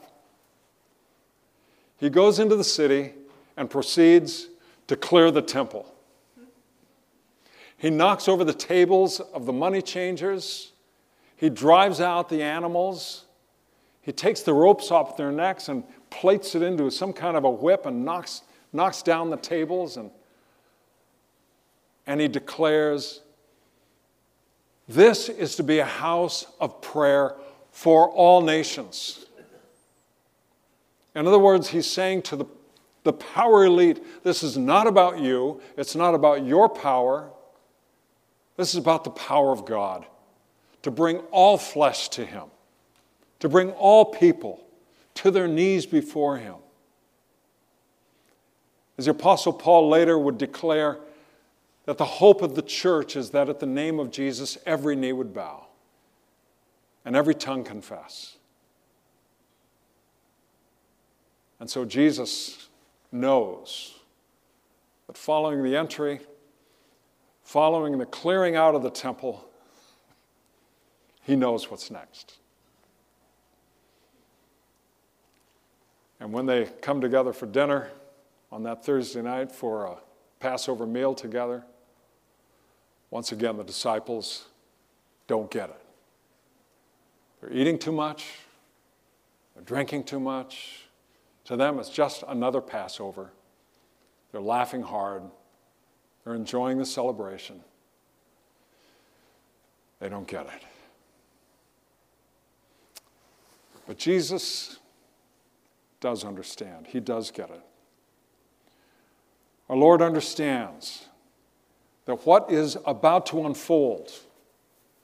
he 1.98 2.08
goes 2.08 2.38
into 2.38 2.56
the 2.56 2.64
city 2.64 3.12
and 3.54 3.68
proceeds 3.68 4.48
to 4.86 4.96
clear 4.96 5.30
the 5.30 5.42
temple. 5.42 5.92
He 7.86 7.90
knocks 7.90 8.26
over 8.26 8.42
the 8.42 8.52
tables 8.52 9.20
of 9.20 9.46
the 9.46 9.52
money 9.52 9.80
changers. 9.80 10.72
He 11.36 11.48
drives 11.48 12.00
out 12.00 12.28
the 12.28 12.42
animals. 12.42 13.26
He 14.02 14.10
takes 14.10 14.40
the 14.40 14.52
ropes 14.52 14.90
off 14.90 15.16
their 15.16 15.30
necks 15.30 15.68
and 15.68 15.84
plates 16.10 16.56
it 16.56 16.62
into 16.62 16.90
some 16.90 17.12
kind 17.12 17.36
of 17.36 17.44
a 17.44 17.50
whip 17.50 17.86
and 17.86 18.04
knocks, 18.04 18.42
knocks 18.72 19.02
down 19.02 19.30
the 19.30 19.36
tables. 19.36 19.98
And, 19.98 20.10
and 22.08 22.20
he 22.20 22.26
declares, 22.26 23.20
This 24.88 25.28
is 25.28 25.54
to 25.54 25.62
be 25.62 25.78
a 25.78 25.84
house 25.84 26.44
of 26.60 26.82
prayer 26.82 27.36
for 27.70 28.10
all 28.10 28.42
nations. 28.42 29.26
In 31.14 31.24
other 31.24 31.38
words, 31.38 31.68
he's 31.68 31.86
saying 31.86 32.22
to 32.22 32.34
the, 32.34 32.46
the 33.04 33.12
power 33.12 33.64
elite, 33.64 34.02
this 34.24 34.42
is 34.42 34.58
not 34.58 34.88
about 34.88 35.20
you, 35.20 35.60
it's 35.76 35.94
not 35.94 36.16
about 36.16 36.44
your 36.44 36.68
power, 36.68 37.30
this 38.56 38.70
is 38.70 38.76
about 38.76 39.04
the 39.04 39.10
power 39.10 39.52
of 39.52 39.64
God 39.64 40.06
to 40.82 40.90
bring 40.90 41.18
all 41.30 41.58
flesh 41.58 42.08
to 42.10 42.24
Him, 42.24 42.44
to 43.40 43.48
bring 43.48 43.72
all 43.72 44.04
people 44.04 44.64
to 45.14 45.30
their 45.30 45.48
knees 45.48 45.86
before 45.86 46.38
Him. 46.38 46.56
As 48.98 49.04
the 49.04 49.10
Apostle 49.10 49.52
Paul 49.52 49.88
later 49.88 50.18
would 50.18 50.38
declare, 50.38 50.98
that 51.86 51.98
the 51.98 52.04
hope 52.04 52.42
of 52.42 52.54
the 52.54 52.62
church 52.62 53.16
is 53.16 53.30
that 53.30 53.48
at 53.48 53.60
the 53.60 53.66
name 53.66 53.98
of 53.98 54.10
Jesus, 54.10 54.58
every 54.66 54.94
knee 54.94 55.12
would 55.12 55.32
bow 55.32 55.66
and 57.04 57.16
every 57.16 57.34
tongue 57.34 57.64
confess. 57.64 58.36
And 61.58 61.70
so 61.70 61.84
Jesus 61.84 62.68
knows 63.12 63.94
that 65.06 65.16
following 65.16 65.62
the 65.62 65.76
entry 65.76 66.20
following 67.46 67.96
the 67.96 68.04
clearing 68.04 68.56
out 68.56 68.74
of 68.74 68.82
the 68.82 68.90
temple, 68.90 69.48
he 71.22 71.36
knows 71.36 71.70
what's 71.70 71.92
next. 71.92 72.38
And 76.18 76.32
when 76.32 76.46
they 76.46 76.64
come 76.64 77.00
together 77.00 77.32
for 77.32 77.46
dinner 77.46 77.90
on 78.50 78.64
that 78.64 78.84
Thursday 78.84 79.22
night 79.22 79.52
for 79.52 79.84
a 79.84 79.96
Passover 80.40 80.86
meal 80.88 81.14
together, 81.14 81.62
once 83.12 83.30
again, 83.30 83.56
the 83.56 83.64
disciples 83.64 84.46
don't 85.28 85.48
get 85.48 85.70
it. 85.70 85.80
They're 87.40 87.52
eating 87.52 87.78
too 87.78 87.92
much, 87.92 88.26
they're 89.54 89.62
drinking 89.62 90.02
too 90.02 90.18
much. 90.18 90.82
To 91.44 91.56
them, 91.56 91.78
it's 91.78 91.90
just 91.90 92.24
another 92.26 92.60
Passover. 92.60 93.30
They're 94.32 94.40
laughing 94.40 94.82
hard, 94.82 95.22
they're 96.26 96.34
enjoying 96.34 96.76
the 96.76 96.84
celebration. 96.84 97.60
They 100.00 100.08
don't 100.08 100.26
get 100.26 100.46
it. 100.46 100.62
But 103.86 103.96
Jesus 103.96 104.80
does 106.00 106.24
understand. 106.24 106.88
He 106.88 106.98
does 106.98 107.30
get 107.30 107.50
it. 107.50 107.60
Our 109.68 109.76
Lord 109.76 110.02
understands 110.02 111.06
that 112.06 112.26
what 112.26 112.50
is 112.50 112.76
about 112.84 113.26
to 113.26 113.46
unfold, 113.46 114.10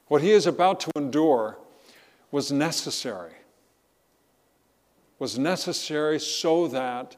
what 0.08 0.22
he 0.22 0.32
is 0.32 0.48
about 0.48 0.80
to 0.80 0.90
endure, 0.96 1.56
was 2.32 2.50
necessary. 2.50 3.34
Was 5.20 5.38
necessary 5.38 6.18
so 6.18 6.66
that 6.66 7.14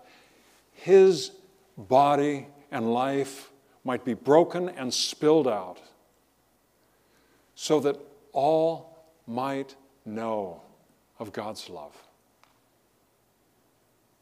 his 0.74 1.30
body 1.78 2.48
and 2.70 2.92
life 2.92 3.50
might 3.84 4.04
be 4.04 4.14
broken 4.14 4.68
and 4.70 4.92
spilled 4.92 5.46
out, 5.46 5.80
so 7.54 7.78
that 7.80 7.96
all 8.32 8.96
might 9.26 9.76
know 10.04 10.60
of 11.18 11.32
God's 11.32 11.68
love. 11.68 11.94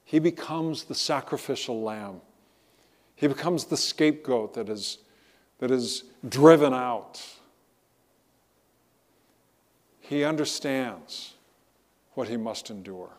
He 0.04 0.18
becomes 0.18 0.84
the 0.84 0.94
sacrificial 0.94 1.82
lamb. 1.82 2.20
He 3.14 3.26
becomes 3.26 3.64
the 3.66 3.76
scapegoat 3.76 4.54
that 4.54 4.68
is, 4.68 4.98
that 5.58 5.70
is 5.70 6.04
driven 6.28 6.74
out. 6.74 7.24
He 10.00 10.24
understands 10.24 11.34
what 12.14 12.28
he 12.28 12.36
must 12.36 12.68
endure. 12.68 13.10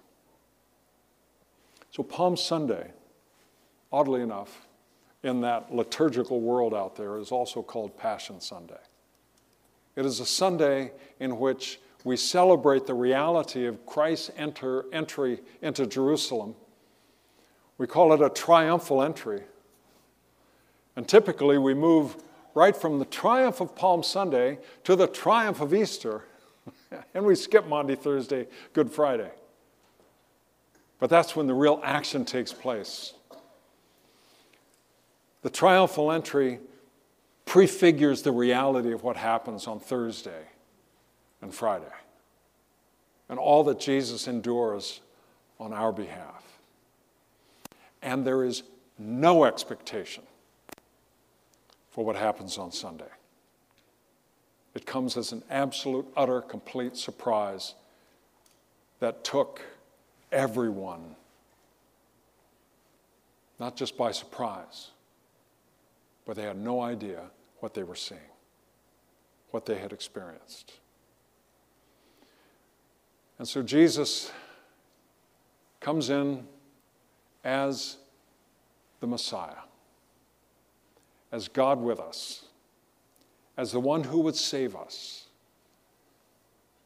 So, 1.89 2.03
Palm 2.03 2.37
Sunday, 2.37 2.91
oddly 3.91 4.21
enough, 4.21 4.67
in 5.23 5.41
that 5.41 5.73
liturgical 5.73 6.41
world 6.41 6.73
out 6.73 6.95
there 6.95 7.17
is 7.17 7.31
also 7.31 7.63
called 7.63 7.97
Passion 7.97 8.41
Sunday. 8.41 8.79
It 9.95 10.05
is 10.05 10.19
a 10.19 10.25
Sunday 10.25 10.91
in 11.19 11.39
which 11.39 11.79
we 12.03 12.17
celebrate 12.17 12.85
the 12.85 12.93
reality 12.93 13.65
of 13.65 13.85
Christ's 13.85 14.31
enter, 14.35 14.85
entry 14.91 15.39
into 15.61 15.87
Jerusalem. 15.87 16.55
We 17.77 17.87
call 17.87 18.13
it 18.13 18.21
a 18.21 18.29
triumphal 18.29 19.01
entry. 19.01 19.43
And 20.95 21.07
typically 21.07 21.57
we 21.57 21.73
move 21.73 22.17
right 22.53 22.75
from 22.75 22.99
the 22.99 23.05
triumph 23.05 23.61
of 23.61 23.75
Palm 23.75 24.03
Sunday 24.03 24.59
to 24.83 24.95
the 24.95 25.07
triumph 25.07 25.61
of 25.61 25.73
Easter, 25.73 26.25
and 27.13 27.25
we 27.25 27.35
skip 27.35 27.67
Monday, 27.67 27.95
Thursday, 27.95 28.47
Good 28.73 28.91
Friday. 28.91 29.31
But 30.99 31.09
that's 31.09 31.35
when 31.35 31.47
the 31.47 31.53
real 31.53 31.81
action 31.83 32.25
takes 32.25 32.53
place. 32.53 33.13
The 35.43 35.49
triumphal 35.49 36.11
entry 36.11 36.59
prefigures 37.45 38.21
the 38.21 38.31
reality 38.31 38.93
of 38.93 39.03
what 39.03 39.17
happens 39.17 39.67
on 39.67 39.79
Thursday 39.79 40.47
and 41.41 41.53
Friday 41.53 41.85
and 43.29 43.37
all 43.37 43.63
that 43.65 43.79
Jesus 43.79 44.27
endures 44.27 45.01
on 45.59 45.73
our 45.73 45.91
behalf. 45.91 46.43
And 48.01 48.25
there 48.25 48.43
is 48.43 48.63
no 48.97 49.43
expectation 49.43 50.23
for 51.91 52.05
what 52.05 52.15
happens 52.15 52.57
on 52.57 52.71
Sunday. 52.71 53.11
It 54.75 54.85
comes 54.85 55.17
as 55.17 55.31
an 55.31 55.43
absolute, 55.49 56.07
utter, 56.15 56.41
complete 56.41 56.97
surprise 56.97 57.75
that 58.99 59.23
took 59.23 59.61
everyone, 60.31 61.15
not 63.59 63.75
just 63.75 63.97
by 63.97 64.11
surprise, 64.11 64.89
but 66.25 66.35
they 66.35 66.43
had 66.43 66.57
no 66.57 66.81
idea 66.81 67.21
what 67.59 67.73
they 67.73 67.83
were 67.83 67.95
seeing, 67.95 68.19
what 69.51 69.65
they 69.65 69.77
had 69.77 69.91
experienced. 69.91 70.73
And 73.39 73.47
so 73.47 73.61
Jesus 73.61 74.31
comes 75.79 76.09
in 76.09 76.47
as 77.43 77.97
the 78.99 79.07
Messiah, 79.07 79.63
as 81.31 81.47
God 81.47 81.81
with 81.81 81.99
us, 81.99 82.45
as 83.57 83.71
the 83.71 83.79
one 83.79 84.03
who 84.03 84.19
would 84.21 84.35
save 84.35 84.75
us. 84.75 85.27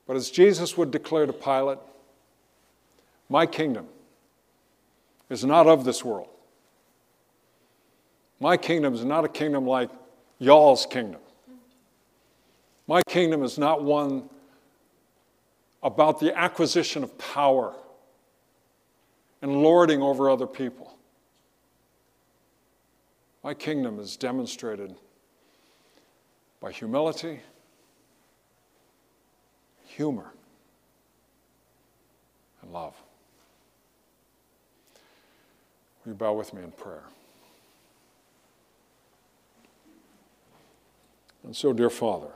But 0.08 0.16
as 0.16 0.32
Jesus 0.32 0.78
would 0.78 0.90
declare 0.90 1.26
to 1.26 1.34
Pilate, 1.34 1.80
my 3.30 3.46
kingdom 3.46 3.88
is 5.30 5.44
not 5.44 5.68
of 5.68 5.84
this 5.84 6.04
world. 6.04 6.30
My 8.40 8.58
kingdom 8.58 8.94
is 8.94 9.04
not 9.04 9.26
a 9.26 9.30
kingdom 9.30 9.66
like 9.66 9.90
y'all's 10.40 10.86
kingdom. 10.86 11.22
My 12.88 13.02
kingdom 13.08 13.44
is 13.44 13.58
not 13.58 13.84
one 13.84 14.30
about 15.84 16.20
the 16.20 16.38
acquisition 16.38 17.04
of 17.04 17.18
power 17.18 17.76
and 19.42 19.62
lording 19.62 20.02
over 20.02 20.30
other 20.30 20.48
people. 20.48 20.94
My 23.44 23.54
kingdom 23.54 24.00
is 24.00 24.18
demonstrated 24.18 24.96
by 26.60 26.72
humility, 26.72 27.40
humor, 29.86 30.34
and 32.62 32.72
love. 32.72 32.96
Will 36.04 36.12
you 36.12 36.18
bow 36.18 36.34
with 36.34 36.54
me 36.54 36.64
in 36.64 36.72
prayer? 36.72 37.04
And 41.48 41.56
so, 41.56 41.72
dear 41.72 41.90
Father, 41.90 42.28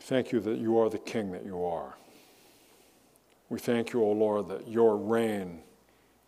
thank 0.00 0.32
you 0.32 0.40
that 0.40 0.58
you 0.58 0.76
are 0.76 0.90
the 0.90 0.98
King 0.98 1.32
that 1.32 1.46
you 1.46 1.64
are. 1.64 1.94
We 3.48 3.58
thank 3.58 3.94
you, 3.94 4.02
O 4.02 4.12
Lord, 4.12 4.48
that 4.48 4.68
your 4.68 4.98
reign 4.98 5.62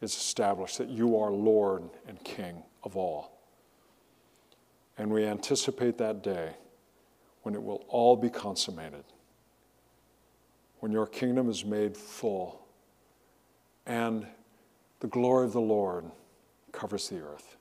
is 0.00 0.16
established, 0.16 0.78
that 0.78 0.88
you 0.88 1.18
are 1.18 1.30
Lord 1.30 1.82
and 2.08 2.18
King 2.24 2.62
of 2.84 2.96
all. 2.96 3.38
And 4.96 5.10
we 5.10 5.26
anticipate 5.26 5.98
that 5.98 6.22
day 6.22 6.54
when 7.42 7.54
it 7.54 7.62
will 7.62 7.84
all 7.88 8.16
be 8.16 8.30
consummated, 8.30 9.04
when 10.80 10.90
your 10.90 11.06
kingdom 11.06 11.50
is 11.50 11.66
made 11.66 11.98
full 11.98 12.66
and 13.84 14.26
the 15.00 15.06
glory 15.08 15.44
of 15.44 15.52
the 15.52 15.60
Lord 15.60 16.06
covers 16.72 17.10
the 17.10 17.20
earth. 17.20 17.55